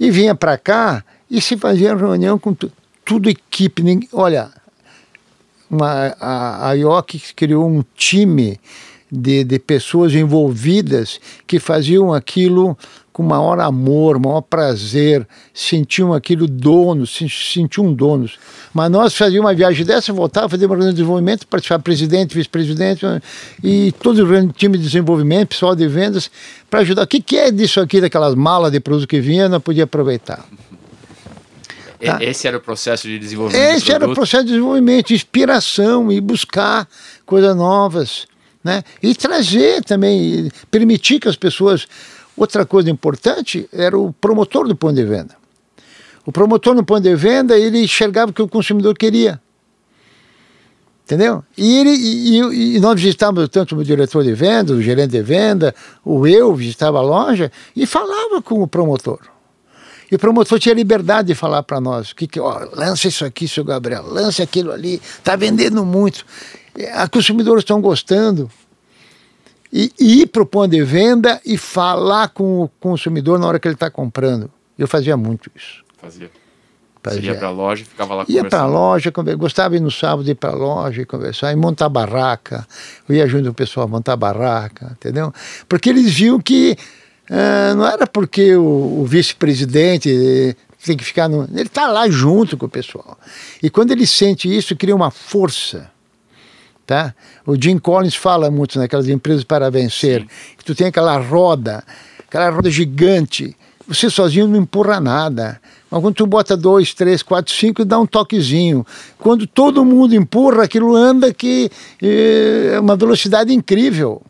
[0.00, 2.70] E vinha para cá e se fazia reunião com tu,
[3.02, 3.82] tudo equipe.
[3.82, 4.50] Ninguém, olha,
[5.70, 8.60] uma, a, a IOC criou um time
[9.10, 12.76] de, de pessoas envolvidas que faziam aquilo
[13.14, 18.38] com maior amor, maior prazer, sentiam aquilo dono, sentiam donos.
[18.72, 23.06] Mas nós fazíamos uma viagem dessa, voltava, fazia uma reunião de desenvolvimento, participava presidente, vice-presidente
[23.62, 26.30] e todo o time de desenvolvimento, pessoal de vendas,
[26.70, 27.02] para ajudar.
[27.02, 30.44] O que, que é disso aqui, daquelas malas de produto que vinha, não podia aproveitar.
[32.04, 32.18] Tá?
[32.20, 33.76] Esse era o processo de desenvolvimento.
[33.76, 36.88] Esse era o processo de desenvolvimento, inspiração e buscar
[37.24, 38.26] coisas novas,
[38.62, 38.82] né?
[39.02, 41.86] E trazer também, permitir que as pessoas
[42.36, 45.36] Outra coisa importante era o promotor do ponto de venda.
[46.24, 49.40] O promotor no ponto de venda, ele enxergava o que o consumidor queria.
[51.04, 51.44] Entendeu?
[51.58, 55.74] E, ele, e, e nós visitávamos tanto o diretor de venda, o gerente de venda,
[56.04, 59.20] o eu visitava a loja e falava com o promotor.
[60.12, 63.48] E o promotor tinha liberdade de falar para nós: que, que, ó, lança isso aqui,
[63.48, 66.26] seu Gabriel, lança aquilo ali, está vendendo muito.
[66.76, 68.50] Os consumidores estão gostando
[69.72, 73.66] e, ir para o ponto de venda e falar com o consumidor na hora que
[73.66, 74.50] ele está comprando.
[74.78, 75.82] Eu fazia muito isso.
[75.96, 76.30] Fazia.
[77.02, 77.20] Fazia.
[77.20, 79.80] Você ia para a loja e ficava lá Ia para a loja, gostava de ir
[79.80, 82.66] no sábado ir para a loja e conversar, e montar barraca.
[83.08, 85.32] Eu ia junto com o pessoal montar barraca, entendeu?
[85.66, 86.76] Porque eles viam que
[87.32, 91.44] uh, não era porque o, o vice-presidente tem que ficar no.
[91.44, 93.18] Ele está lá junto com o pessoal.
[93.62, 95.90] E quando ele sente isso, cria uma força
[96.86, 97.14] Tá?
[97.46, 100.28] O Jim Collins fala muito naquelas empresas para vencer, Sim.
[100.58, 101.84] que tu tem aquela roda,
[102.26, 105.60] aquela roda gigante, você sozinho não empurra nada.
[105.90, 108.84] Mas quando tu bota dois, três, quatro, cinco, dá um toquezinho.
[109.18, 111.70] Quando todo mundo empurra, aquilo anda que
[112.02, 114.22] é uma velocidade incrível.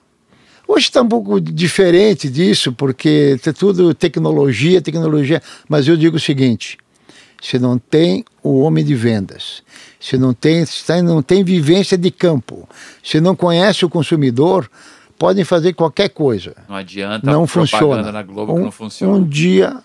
[0.66, 5.42] Hoje está um pouco diferente disso, porque é tudo tecnologia, tecnologia.
[5.68, 6.79] Mas eu digo o seguinte:
[7.40, 9.62] se não tem o homem de vendas,
[10.01, 12.68] se não tem, se não tem vivência de campo,
[13.03, 14.70] se não conhece o consumidor,
[15.18, 16.55] podem fazer qualquer coisa.
[16.68, 18.11] Não adianta não funciona.
[18.11, 19.12] na Globo um, que não funciona.
[19.12, 19.77] Um dia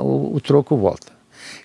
[0.00, 1.12] o, o, troco volta.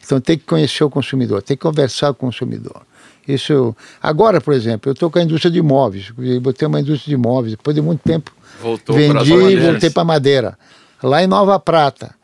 [0.03, 2.81] Então tem que conhecer o consumidor, tem que conversar com o consumidor.
[3.27, 6.11] Isso agora, por exemplo, eu estou com a indústria de imóveis,
[6.41, 10.57] botei uma indústria de imóveis, depois de muito tempo Voltou vendi e voltei para madeira,
[11.03, 12.15] lá em Nova Prata.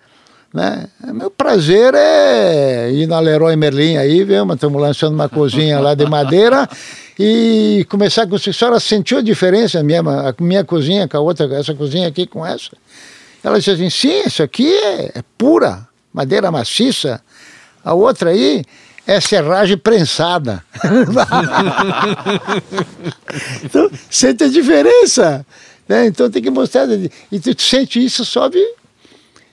[0.53, 0.87] Né?
[1.13, 4.45] Meu prazer é ir na Leroy Merlin aí, viu?
[4.53, 6.69] Estamos lançando uma cozinha lá de madeira
[7.17, 8.35] e começar com.
[8.35, 12.07] A senhora sentiu a diferença, a minha, a minha cozinha com a outra, essa cozinha
[12.07, 12.69] aqui com essa?
[13.43, 17.19] Ela disse assim: sim, isso aqui é, é pura, madeira maciça.
[17.83, 18.63] A outra aí
[19.05, 20.63] é serragem prensada.
[23.63, 25.45] então, sente a diferença.
[25.87, 26.07] Né?
[26.07, 26.87] Então tem que mostrar.
[27.31, 28.59] E tu sente isso, sobe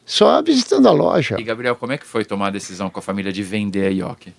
[0.07, 1.37] só visitando a loja.
[1.39, 3.91] E Gabriel, como é que foi tomar a decisão com a família de vender a
[3.91, 4.33] Ioki?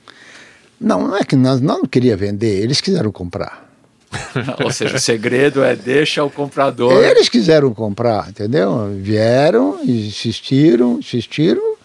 [0.80, 3.70] Não, não é que nós, nós não queria vender, eles quiseram comprar.
[4.64, 7.04] Ou seja, o segredo é deixa o comprador.
[7.04, 8.92] Eles quiseram comprar, entendeu?
[9.00, 11.76] Vieram, insistiram, insistiram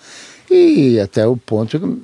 [0.50, 1.98] e até o ponto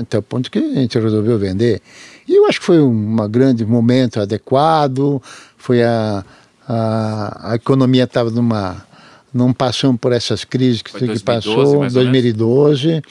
[0.00, 1.80] até o ponto que a gente resolveu vender.
[2.26, 5.22] E eu acho que foi um grande momento adequado,
[5.56, 6.24] foi a,
[6.68, 8.86] a, a economia estava numa
[9.32, 13.02] não passamos por essas crises que, que passou, em 2012.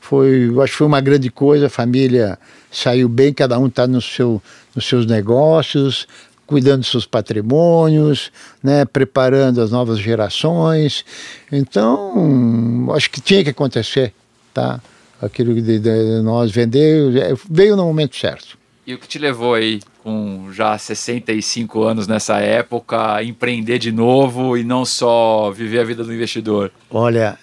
[0.00, 2.38] Foi, acho que foi uma grande coisa, a família
[2.70, 4.42] saiu bem, cada um está no seu,
[4.74, 6.08] nos seus negócios,
[6.46, 11.04] cuidando dos seus patrimônios, né, preparando as novas gerações.
[11.52, 14.12] Então, acho que tinha que acontecer,
[14.52, 14.80] tá?
[15.20, 18.58] Aquilo de, de nós vender é, veio no momento certo.
[18.86, 24.56] E o que te levou aí com já 65 anos nessa época, empreender de novo
[24.56, 26.72] e não só viver a vida do investidor?
[26.90, 27.38] Olha,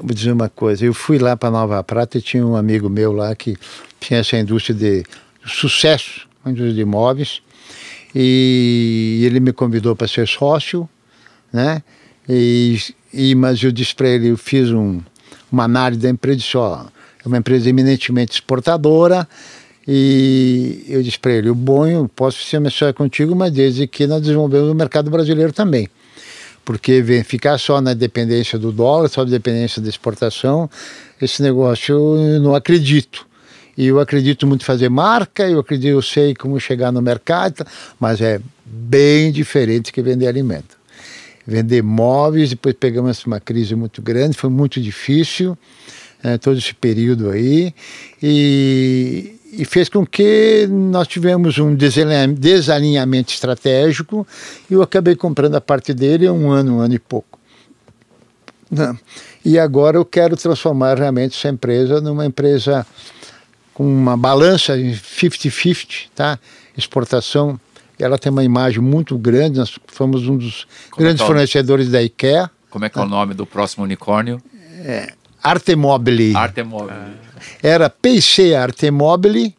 [0.00, 0.84] vou dizer uma coisa.
[0.84, 3.56] Eu fui lá para Nova Prata e tinha um amigo meu lá que
[4.00, 5.04] tinha essa indústria de
[5.44, 7.42] sucesso, uma indústria de imóveis,
[8.14, 10.88] e ele me convidou para ser sócio,
[11.52, 11.82] né?
[12.28, 12.78] E,
[13.12, 15.00] e, mas eu disse para ele, eu fiz um,
[15.50, 16.84] uma análise da empresa, disse, ó,
[17.24, 19.26] é uma empresa eminentemente exportadora,
[19.90, 24.06] e eu disse para ele: o bom, eu posso ser mencionar contigo, mas desde que
[24.06, 25.88] nós desenvolvemos o mercado brasileiro também.
[26.62, 30.68] Porque ficar só na dependência do dólar, só na dependência da exportação,
[31.20, 33.26] esse negócio eu não acredito.
[33.74, 37.64] E eu acredito muito em fazer marca, eu acredito, eu sei como chegar no mercado,
[37.98, 40.77] mas é bem diferente que vender alimento.
[41.50, 45.56] Vender móveis, depois pegamos uma crise muito grande, foi muito difícil,
[46.22, 47.72] é, todo esse período aí.
[48.22, 54.26] E, e fez com que nós tivemos um desalinhamento estratégico
[54.70, 57.38] e eu acabei comprando a parte dele há um ano, um ano e pouco.
[59.42, 62.86] E agora eu quero transformar realmente essa empresa numa empresa
[63.72, 66.38] com uma balança 50-50, tá?
[66.76, 67.58] Exportação,
[67.98, 72.02] ela tem uma imagem muito grande, nós fomos um dos Como é grandes fornecedores da
[72.02, 74.40] IKEA, Como é que é o nome do próximo unicórnio?
[74.84, 76.36] É, Artemobile.
[76.36, 77.16] Artemobile.
[77.62, 79.54] Era PC Artemobile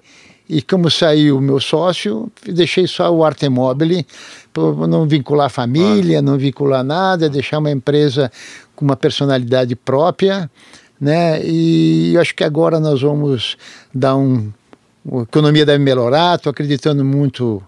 [0.47, 4.05] e como saiu o meu sócio, deixei só o Artemobile,
[4.51, 8.31] para não vincular a família, não vincular nada, deixar uma empresa
[8.75, 10.49] com uma personalidade própria,
[10.99, 11.39] né?
[11.45, 13.57] E acho que agora nós vamos
[13.93, 14.51] dar um
[15.11, 17.63] a economia deve melhorar, estou acreditando muito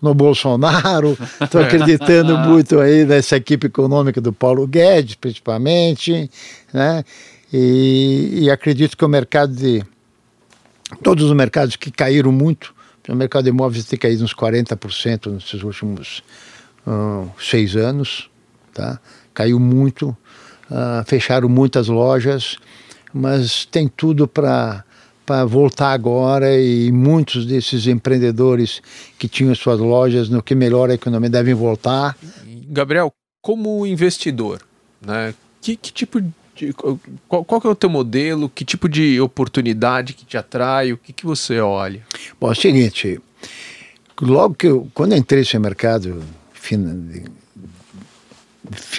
[0.00, 6.30] no Bolsonaro, estou acreditando muito aí nessa equipe econômica do Paulo Guedes, principalmente,
[6.72, 7.04] né?
[7.52, 9.84] E, e acredito que o mercado de
[11.02, 12.74] todos os mercados que caíram muito,
[13.08, 16.22] o mercado de imóveis tem caído uns 40% nesses últimos
[16.86, 18.28] uh, seis anos,
[18.74, 18.98] tá?
[19.32, 20.08] Caiu muito,
[20.70, 22.56] uh, fecharam muitas lojas,
[23.12, 24.84] mas tem tudo para
[25.26, 28.80] para voltar agora e muitos desses empreendedores
[29.18, 32.16] que tinham suas lojas no que melhora a economia devem voltar.
[32.68, 33.12] Gabriel,
[33.42, 34.62] como investidor,
[35.04, 36.20] né, que, que tipo
[36.54, 36.72] de,
[37.28, 41.12] qual, qual é o teu modelo, que tipo de oportunidade que te atrai, o que,
[41.12, 42.02] que você olha?
[42.40, 43.20] Bom, é o seguinte,
[44.20, 46.22] logo que eu, quando eu entrei nesse mercado,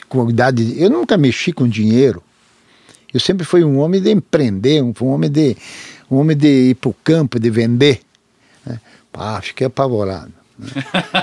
[0.07, 2.21] com idade, eu nunca mexi com dinheiro,
[3.13, 5.57] eu sempre fui um homem de empreender, um, um homem de
[6.09, 8.01] um homem de ir para o campo, de vender.
[8.65, 8.79] Né?
[9.13, 10.31] Ah, fiquei apavorado.
[10.57, 10.69] Né?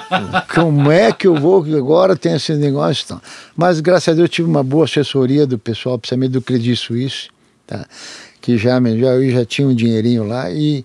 [0.55, 3.05] Como é que eu vou agora tem esse negócio?
[3.05, 3.21] Então.
[3.57, 7.29] Mas graças a Deus eu tive uma boa assessoria do pessoal, principalmente do Credit Suisse,
[7.67, 7.87] tá?
[8.41, 10.85] que já, já, já tinha um dinheirinho lá e,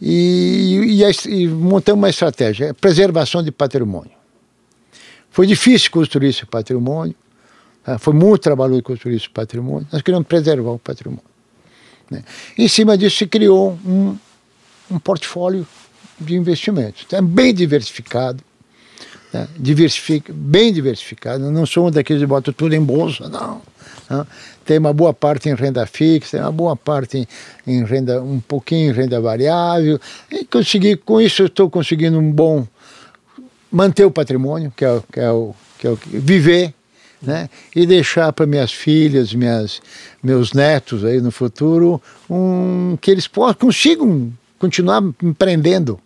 [0.00, 4.12] e, e, e montamos uma estratégia, preservação de patrimônio.
[5.30, 7.14] Foi difícil construir esse patrimônio,
[7.84, 7.98] tá?
[7.98, 11.33] foi muito trabalhoso construir esse patrimônio, nós queremos preservar o patrimônio.
[12.14, 12.24] Né?
[12.56, 14.16] Em cima disso se criou um,
[14.90, 15.66] um portfólio
[16.18, 18.42] de investimentos, é bem diversificado,
[19.32, 19.48] né?
[19.58, 21.44] Diversifica, bem diversificado.
[21.44, 23.60] Eu não sou um daqueles que botam tudo em bolsa, não.
[24.08, 24.26] não.
[24.64, 27.26] Tem uma boa parte em renda fixa, tem uma boa parte
[27.66, 30.00] em, em renda, um pouquinho em renda variável.
[30.30, 32.64] E consegui, com isso estou conseguindo um bom
[33.72, 36.72] manter o patrimônio, que é, que é o que é o viver
[37.24, 37.48] né?
[37.74, 39.80] E deixar para minhas filhas, minhas,
[40.22, 46.00] meus netos aí no futuro, um, que eles possam, consigam continuar empreendendo.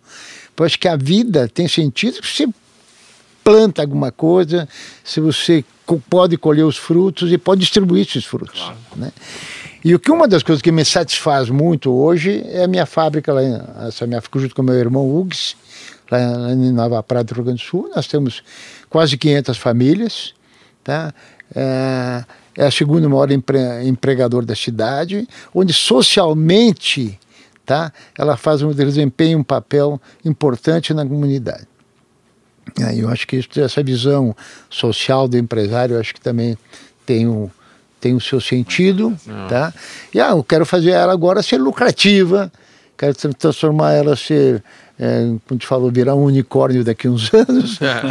[0.56, 2.48] Eu acho que a vida tem sentido se você
[3.44, 4.68] planta alguma coisa,
[5.04, 5.64] se você
[6.10, 8.60] pode colher os frutos e pode distribuir esses frutos.
[8.60, 8.76] Claro.
[8.96, 9.12] Né?
[9.84, 13.32] E o que uma das coisas que me satisfaz muito hoje é a minha fábrica,
[13.32, 13.40] lá,
[13.86, 15.56] essa minha junto com meu irmão Hugues,
[16.10, 17.90] lá em Nova Prata do Rio Grande do Sul.
[17.94, 18.42] Nós temos
[18.90, 20.34] quase 500 famílias
[20.88, 21.12] tá?
[21.54, 22.24] É,
[22.56, 27.20] é a segunda maior empre, empregador da cidade, onde socialmente
[27.66, 27.92] tá?
[28.16, 31.68] ela faz um desempenha um papel importante na comunidade.
[32.80, 34.34] É, eu acho que isso, essa visão
[34.70, 36.56] social do empresário, eu acho que também
[37.04, 37.50] tem o,
[38.00, 39.14] tem o seu sentido,
[39.46, 39.74] tá?
[40.14, 42.50] E ah, eu quero fazer ela agora ser lucrativa,
[42.96, 44.64] quero transformar ela ser,
[44.98, 47.80] é, como te falou, virar um unicórnio daqui a uns anos.
[47.80, 48.02] É.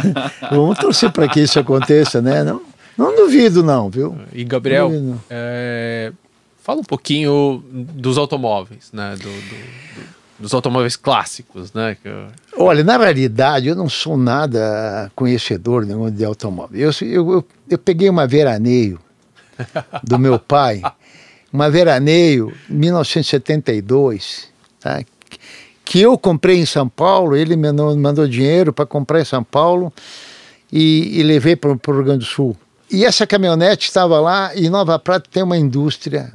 [0.50, 2.42] Vamos torcer para que isso aconteça, né?
[2.42, 2.62] Não,
[2.96, 4.16] não duvido, não, viu?
[4.32, 4.90] E Gabriel,
[5.28, 6.12] é,
[6.62, 9.16] fala um pouquinho dos automóveis, né?
[9.16, 11.96] Do, do, do, dos automóveis clássicos, né?
[12.56, 16.80] Olha, na realidade, eu não sou nada conhecedor de automóvel.
[16.80, 18.98] Eu, eu, eu, eu peguei uma veraneio
[20.02, 20.80] do meu pai,
[21.52, 24.48] uma veraneio 1972,
[24.80, 25.02] tá?
[25.88, 29.90] Que eu comprei em São Paulo, ele me mandou, dinheiro para comprar em São Paulo
[30.70, 32.54] e, e levei para o Rio Grande do Sul.
[32.90, 36.30] E essa caminhonete estava lá e Nova Prata tem uma indústria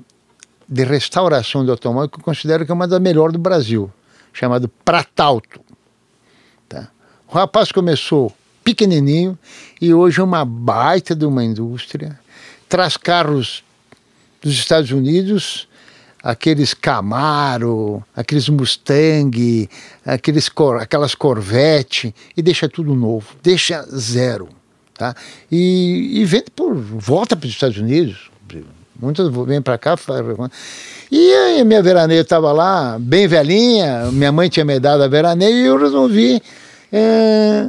[0.68, 3.92] de restauração de automóvel que eu considero que é uma das melhores do Brasil,
[4.34, 5.62] chamado Pratalto.
[6.68, 6.88] Tá?
[7.28, 9.38] O rapaz começou pequenininho
[9.80, 12.20] e hoje é uma baita de uma indústria,
[12.68, 13.64] traz carros
[14.42, 15.68] dos Estados Unidos,
[16.24, 19.70] aqueles Camaro, aqueles Mustang,
[20.06, 24.48] aqueles, aquelas Corvette e deixa tudo novo, deixa zero.
[24.94, 25.14] Tá?
[25.52, 28.32] E, e vende por volta para os Estados Unidos.
[29.00, 29.96] Muitas vêm para cá.
[31.12, 35.52] E a minha veraneia estava lá, bem velhinha, minha mãe tinha me dado a veraneia
[35.52, 36.42] e eu resolvi.
[36.92, 37.68] É,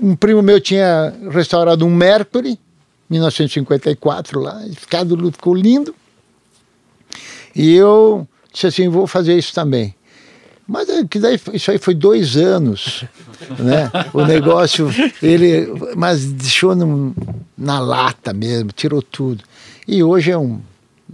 [0.00, 2.58] um primo meu tinha restaurado um Mercury,
[3.10, 5.94] 1954 lá, ficado, ficou lindo.
[7.54, 9.94] E eu disse assim: vou fazer isso também.
[10.66, 13.04] Mas é que daí, isso aí foi dois anos,
[13.58, 13.90] né?
[14.14, 14.88] O negócio,
[15.20, 17.12] ele, mas deixou no,
[17.58, 19.42] na lata mesmo, tirou tudo.
[19.88, 20.60] E hoje é um,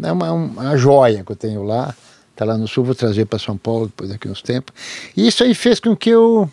[0.02, 1.94] é uma, uma joia que eu tenho lá,
[2.34, 4.74] tá lá no sul, vou trazer para São Paulo depois daqui uns tempos.
[5.16, 6.50] E isso aí fez com que eu,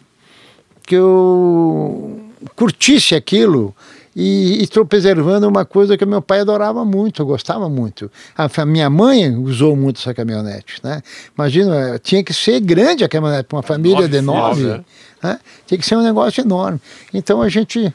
[0.88, 2.22] que eu
[2.56, 3.76] curtisse aquilo
[4.16, 8.12] e estou preservando uma coisa que meu pai adorava muito, gostava muito.
[8.38, 11.02] A, minha mãe usou muito essa caminhonete, né?
[11.36, 14.84] Imagina, tinha que ser grande a caminhonete para uma família nove de nove, né?
[15.22, 15.40] né?
[15.66, 16.80] Tinha que ser um negócio enorme.
[17.14, 17.94] Então a gente,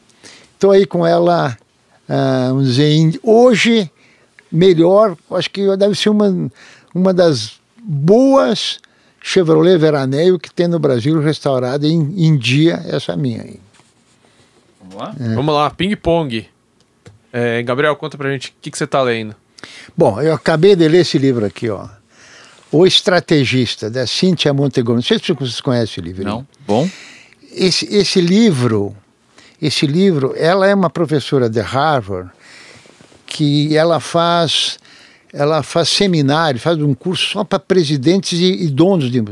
[0.54, 1.56] estou aí com ela,
[2.08, 3.90] uh, vamos dizer, hoje
[4.50, 6.50] melhor, acho que deve ser uma,
[6.94, 8.80] uma das boas
[9.20, 13.60] Chevrolet Veraneio que tem no Brasil restaurada em, em dia, essa minha aí.
[14.98, 15.14] Vamos lá?
[15.20, 15.34] É.
[15.34, 16.46] Vamos lá, ping-pong.
[17.32, 19.34] É, Gabriel, conta pra gente o que, que você tá lendo.
[19.96, 21.88] Bom, eu acabei de ler esse livro aqui, ó.
[22.70, 25.04] O Estrategista, da Cynthia Montegomez.
[25.04, 26.24] Não sei se vocês conhecem o livro.
[26.24, 26.88] Não, bom.
[27.52, 28.94] Esse, esse livro,
[29.60, 32.30] esse livro, ela é uma professora de Harvard
[33.26, 34.78] que ela faz,
[35.32, 39.22] ela faz seminário, faz um curso só para presidentes e, e, donos de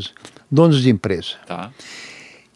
[0.51, 1.35] donos de empresa.
[1.47, 1.71] Tá.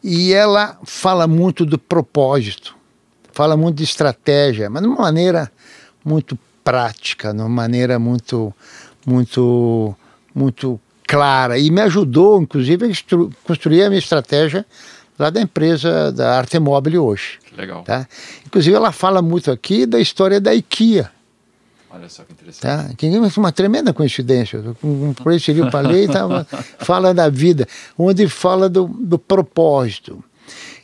[0.02, 2.79] E ela fala muito do propósito
[3.32, 5.50] fala muito de estratégia, mas de uma maneira
[6.04, 8.52] muito prática, de uma maneira muito,
[9.06, 9.94] muito,
[10.34, 11.58] muito clara.
[11.58, 14.64] E me ajudou, inclusive, a construir a minha estratégia
[15.18, 17.38] lá da empresa da Arte Mobile hoje.
[17.56, 17.82] Legal.
[17.82, 18.06] Tá?
[18.46, 21.10] Inclusive, ela fala muito aqui da história da IKEA.
[21.92, 22.62] Olha só que interessante.
[22.62, 23.06] Tá?
[23.06, 24.62] É uma tremenda coincidência.
[25.34, 26.08] Esse livro para ler,
[26.78, 27.66] fala da vida,
[27.98, 30.22] onde fala do, do propósito.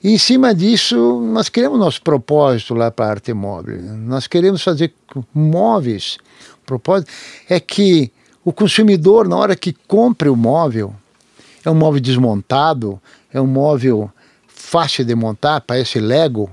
[0.07, 3.83] E em cima disso, nós queremos nosso propósito lá para a arte móvel.
[3.83, 4.95] Nós queremos fazer
[5.35, 6.17] móveis.
[6.63, 7.11] O propósito
[7.49, 8.13] é que
[8.45, 10.95] o consumidor, na hora que compre o móvel,
[11.65, 13.03] é um móvel desmontado,
[13.35, 14.09] é um móvel
[14.47, 16.49] fácil de montar, parece Lego.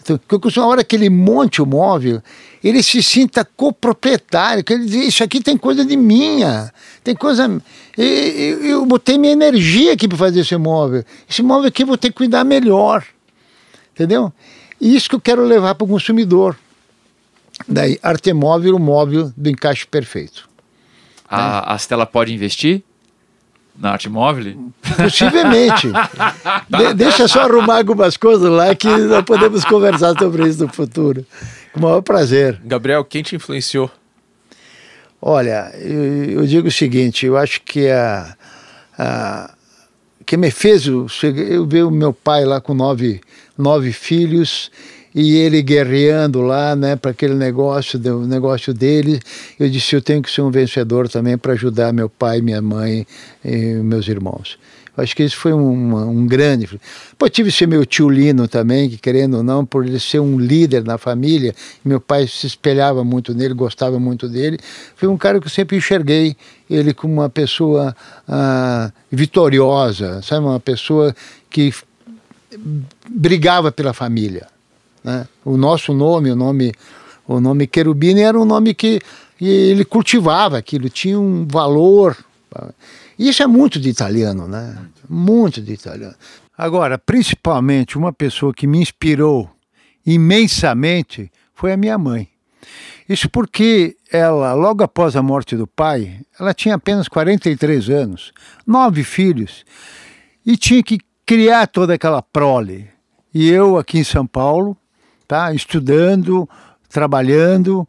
[0.00, 0.18] Então,
[0.56, 2.22] na hora que ele monte o móvel,
[2.68, 6.72] ele se sinta coproprietário, que ele diz, isso aqui tem coisa de minha,
[7.04, 7.62] tem coisa...
[7.96, 11.04] Eu, eu botei minha energia aqui para fazer esse móvel.
[11.28, 13.04] Esse móvel aqui eu vou ter que cuidar melhor,
[13.92, 14.32] entendeu?
[14.80, 16.56] E isso que eu quero levar para o consumidor.
[17.68, 20.48] Daí, Artemóvel, o móvel do encaixe perfeito.
[21.28, 22.82] A, a Stella pode investir?
[23.78, 24.70] Na arte móvel?
[24.96, 25.88] Possivelmente.
[26.68, 31.26] De, deixa só arrumar algumas coisas lá que nós podemos conversar sobre isso no futuro.
[31.72, 32.60] Com o maior prazer.
[32.64, 33.90] Gabriel, quem te influenciou?
[35.20, 38.36] Olha, eu, eu digo o seguinte, eu acho que a,
[38.98, 39.54] a
[40.26, 43.20] que me fez eu, eu ver o meu pai lá com nove,
[43.56, 44.70] nove filhos
[45.14, 49.20] e ele guerreando lá, né, para aquele negócio, do negócio dele.
[49.58, 53.06] Eu disse, eu tenho que ser um vencedor também para ajudar meu pai, minha mãe
[53.44, 54.58] e meus irmãos.
[54.96, 56.80] Acho que isso foi um, um grande.
[57.18, 60.38] Pô, tive esse meu tio Lino também, que querendo ou não, por ele ser um
[60.38, 61.52] líder na família,
[61.84, 64.58] meu pai se espelhava muito nele, gostava muito dele.
[64.94, 66.36] Foi um cara que eu sempre enxerguei
[66.70, 67.94] ele como uma pessoa
[68.28, 71.14] ah, vitoriosa, sabe, uma pessoa
[71.50, 71.74] que
[73.08, 74.53] brigava pela família.
[75.04, 75.28] Né?
[75.44, 76.72] O nosso nome, o nome,
[77.28, 79.00] o nome Querubini era um nome que
[79.40, 82.16] ele cultivava aquilo, tinha um valor.
[83.18, 84.76] Isso é muito de italiano, né?
[85.08, 86.14] Muito de italiano.
[86.56, 89.50] Agora, principalmente, uma pessoa que me inspirou
[90.06, 92.28] imensamente foi a minha mãe.
[93.08, 98.32] Isso porque ela, logo após a morte do pai, ela tinha apenas 43 anos,
[98.66, 99.64] nove filhos,
[100.46, 102.88] e tinha que criar toda aquela prole.
[103.32, 104.76] E eu, aqui em São Paulo,
[105.26, 105.52] tá?
[105.52, 106.48] estudando,
[106.88, 107.86] trabalhando,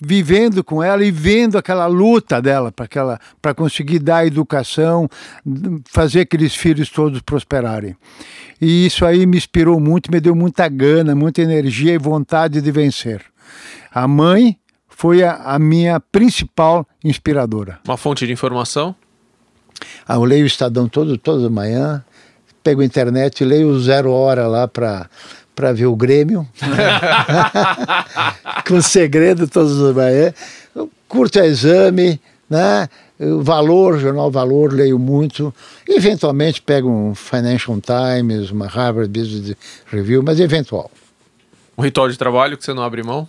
[0.00, 2.72] vivendo com ela e vendo aquela luta dela
[3.40, 5.08] para conseguir dar educação,
[5.86, 7.96] fazer aqueles filhos todos prosperarem.
[8.60, 12.70] E isso aí me inspirou muito, me deu muita gana, muita energia e vontade de
[12.70, 13.22] vencer.
[13.92, 14.58] A mãe
[14.88, 17.80] foi a, a minha principal inspiradora.
[17.84, 18.94] Uma fonte de informação?
[20.06, 22.04] Ah, eu leio o Estadão todo, toda manhã,
[22.62, 25.08] pego a internet e leio o Zero Hora lá para
[25.54, 26.46] para ver o Grêmio,
[28.66, 30.34] com segredo todos os manhãs.
[31.08, 32.88] Curto exame, né?
[33.18, 35.54] Valor, Jornal Valor, leio muito.
[35.88, 40.90] Eventualmente pego um Financial Times, uma Harvard Business Review, mas eventual.
[41.78, 43.28] Um ritual de trabalho que você não abre mão?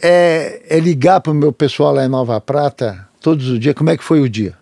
[0.00, 3.90] É, é ligar para o meu pessoal lá em Nova Prata todos os dias, como
[3.90, 4.54] é que foi o dia?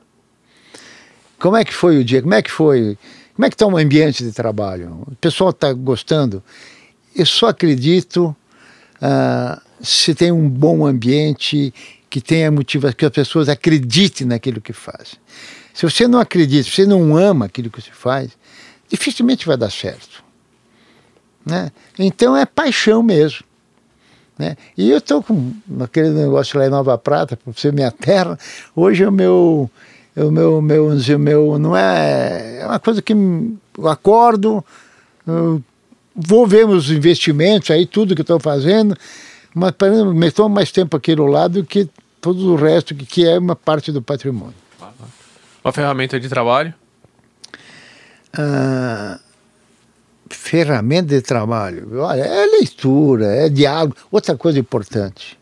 [1.39, 2.23] Como é que foi o dia?
[2.23, 2.97] Como é que foi?
[3.35, 5.05] Como é que está o ambiente de trabalho?
[5.09, 6.43] O pessoal está gostando?
[7.15, 8.35] Eu só acredito
[8.97, 11.75] uh, se tem um bom ambiente,
[12.09, 15.19] que tenha motivação, que as pessoas acreditem naquilo que fazem.
[15.73, 18.31] Se você não acredita, se você não ama aquilo que você faz,
[18.89, 20.23] dificilmente vai dar certo.
[21.45, 21.73] Né?
[21.99, 23.45] Então é paixão mesmo.
[24.39, 24.57] Né?
[24.77, 28.39] E eu estou com aquele negócio lá em Nova Prata, por ser minha terra.
[28.77, 29.69] Hoje o meu
[30.17, 34.65] o meu, meu, o meu não é, é uma coisa que eu acordo,
[35.27, 35.63] eu
[36.15, 38.97] vou ver os investimentos aí, tudo que estou fazendo,
[39.55, 39.73] mas
[40.15, 41.89] me toma mais tempo aquele lado do que
[42.21, 44.55] todo o resto, que, que é uma parte do patrimônio.
[45.65, 46.75] Uma ferramenta de trabalho?
[48.33, 49.19] Ah,
[50.29, 52.01] ferramenta de trabalho.
[52.01, 53.97] Olha, é leitura, é diálogo.
[54.11, 55.39] Outra coisa importante,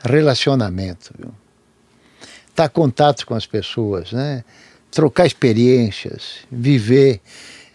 [0.00, 1.12] relacionamento.
[1.18, 1.32] Viu?
[2.56, 4.42] Estar contato com as pessoas, né?
[4.96, 7.20] trocar experiências, viver.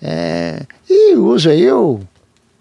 [0.02, 2.02] É, e usa eu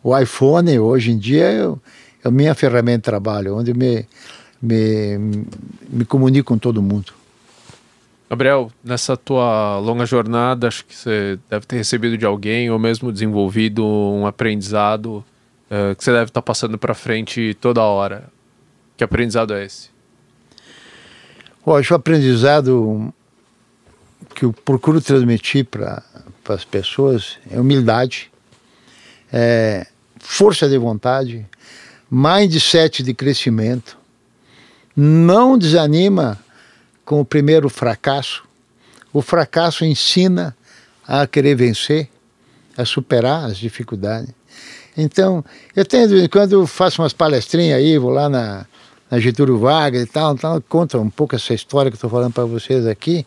[0.02, 1.78] o iPhone, hoje em dia,
[2.22, 4.06] é a minha ferramenta de trabalho, onde me,
[4.60, 5.46] me,
[5.88, 7.12] me comunico com todo mundo.
[8.28, 13.10] Gabriel, nessa tua longa jornada, acho que você deve ter recebido de alguém ou mesmo
[13.10, 15.24] desenvolvido um aprendizado
[15.70, 18.24] uh, que você deve estar passando para frente toda hora.
[18.96, 19.88] Que aprendizado é esse?
[21.64, 23.12] Hoje o aprendizado
[24.34, 26.02] que eu procuro transmitir para
[26.48, 28.32] as pessoas é humildade,
[29.30, 29.86] é
[30.18, 31.46] força de vontade,
[32.10, 33.98] mindset de crescimento,
[34.96, 36.42] não desanima
[37.04, 38.42] com o primeiro fracasso.
[39.12, 40.56] O fracasso ensina
[41.06, 42.08] a querer vencer,
[42.74, 44.32] a superar as dificuldades.
[44.96, 45.44] Então,
[45.76, 48.66] eu tenho, quando eu faço umas palestrinhas aí, vou lá na,
[49.10, 52.44] na Getúlio Vargas e tal, então conta um pouco essa história que estou falando para
[52.44, 53.26] vocês aqui,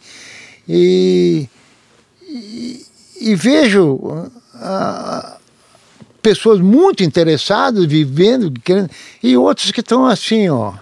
[0.67, 1.49] e,
[2.21, 2.86] e,
[3.19, 4.31] e vejo uh,
[6.21, 8.89] pessoas muito interessadas, vivendo, querendo,
[9.21, 10.73] e outros que estão assim, ó,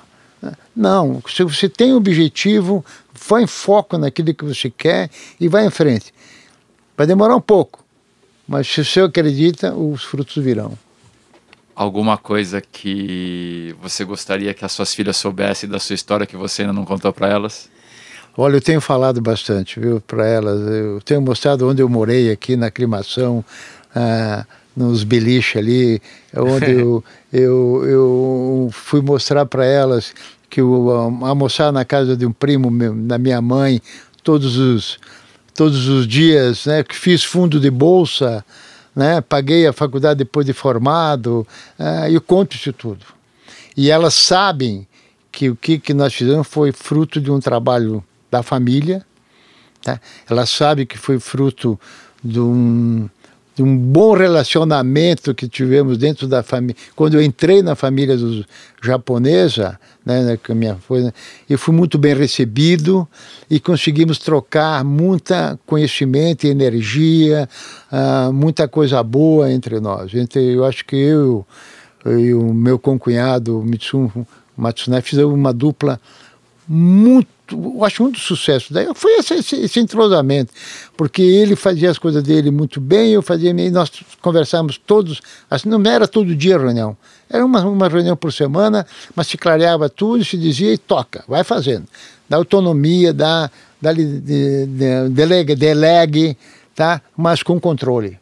[0.75, 2.85] não, se você tem um objetivo,
[3.27, 6.13] vai em foco naquilo que você quer e vai em frente.
[6.95, 7.83] Vai demorar um pouco,
[8.47, 10.77] mas se você acredita, os frutos virão.
[11.81, 16.61] Alguma coisa que você gostaria que as suas filhas soubessem da sua história que você
[16.61, 17.71] ainda não contou para elas?
[18.37, 20.61] Olha, eu tenho falado bastante, viu, para elas.
[20.61, 23.43] Eu tenho mostrado onde eu morei aqui na aclimação,
[23.95, 24.45] ah,
[24.77, 25.99] nos beliches ali,
[26.37, 27.03] onde eu,
[27.33, 30.13] eu, eu fui mostrar para elas
[30.51, 30.87] que eu
[31.25, 33.81] almoçar na casa de um primo meu, da minha mãe
[34.23, 34.99] todos os
[35.55, 36.83] todos os dias, né?
[36.83, 38.45] Que fiz fundo de bolsa,
[38.95, 39.21] né?
[39.21, 41.47] Paguei a faculdade depois de formado,
[41.79, 43.05] uh, eu conto isso tudo.
[43.75, 44.87] E elas sabem
[45.31, 49.05] que o que, que nós fizemos foi fruto de um trabalho da família,
[49.81, 49.99] tá?
[50.29, 51.79] Elas sabem que foi fruto
[52.23, 53.09] de um
[53.61, 56.75] de um bom relacionamento que tivemos dentro da família.
[56.95, 58.43] Quando eu entrei na família dos
[58.81, 61.13] japonesa, né, né a minha coisa,
[61.47, 63.07] eu fui muito bem recebido
[63.47, 67.47] e conseguimos trocar muita conhecimento energia,
[67.91, 70.13] uh, muita coisa boa entre nós.
[70.15, 71.45] Entre, eu acho que eu
[72.03, 74.25] e o meu concunhado Mitsuno
[74.57, 76.01] Matsunae fizemos uma dupla
[76.67, 78.73] muito eu acho muito sucesso.
[78.73, 80.53] Daí foi esse, esse, esse, entrosamento,
[80.95, 83.91] porque ele fazia as coisas dele muito bem, eu fazia, e nós
[84.21, 86.95] conversávamos todos, assim, não era todo dia reunião,
[87.29, 88.85] era uma, uma reunião por semana,
[89.15, 91.87] mas se clareava tudo, se dizia e toca, vai fazendo.
[92.27, 93.49] Dá autonomia, dá,
[93.81, 96.37] dá de, de, de, delegue, delegue,
[96.75, 97.01] tá?
[97.15, 98.19] mas com controle.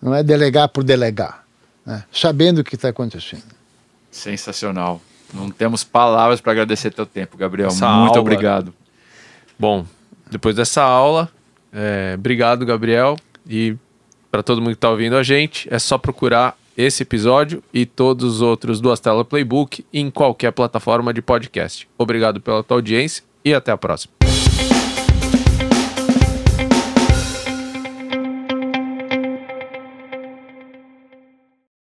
[0.00, 1.44] Não é delegar por delegar,
[1.86, 2.04] né?
[2.12, 3.44] sabendo o que está acontecendo.
[4.10, 5.00] Sensacional.
[5.32, 7.68] Não temos palavras para agradecer teu tempo, Gabriel.
[7.68, 8.20] Essa Muito aula...
[8.20, 8.74] obrigado.
[9.58, 9.86] Bom,
[10.30, 11.30] depois dessa aula,
[11.72, 13.16] é, obrigado, Gabriel.
[13.48, 13.76] E
[14.30, 18.36] para todo mundo que está ouvindo a gente, é só procurar esse episódio e todos
[18.36, 21.88] os outros do Astela Playbook em qualquer plataforma de podcast.
[21.98, 24.21] Obrigado pela tua audiência e até a próxima.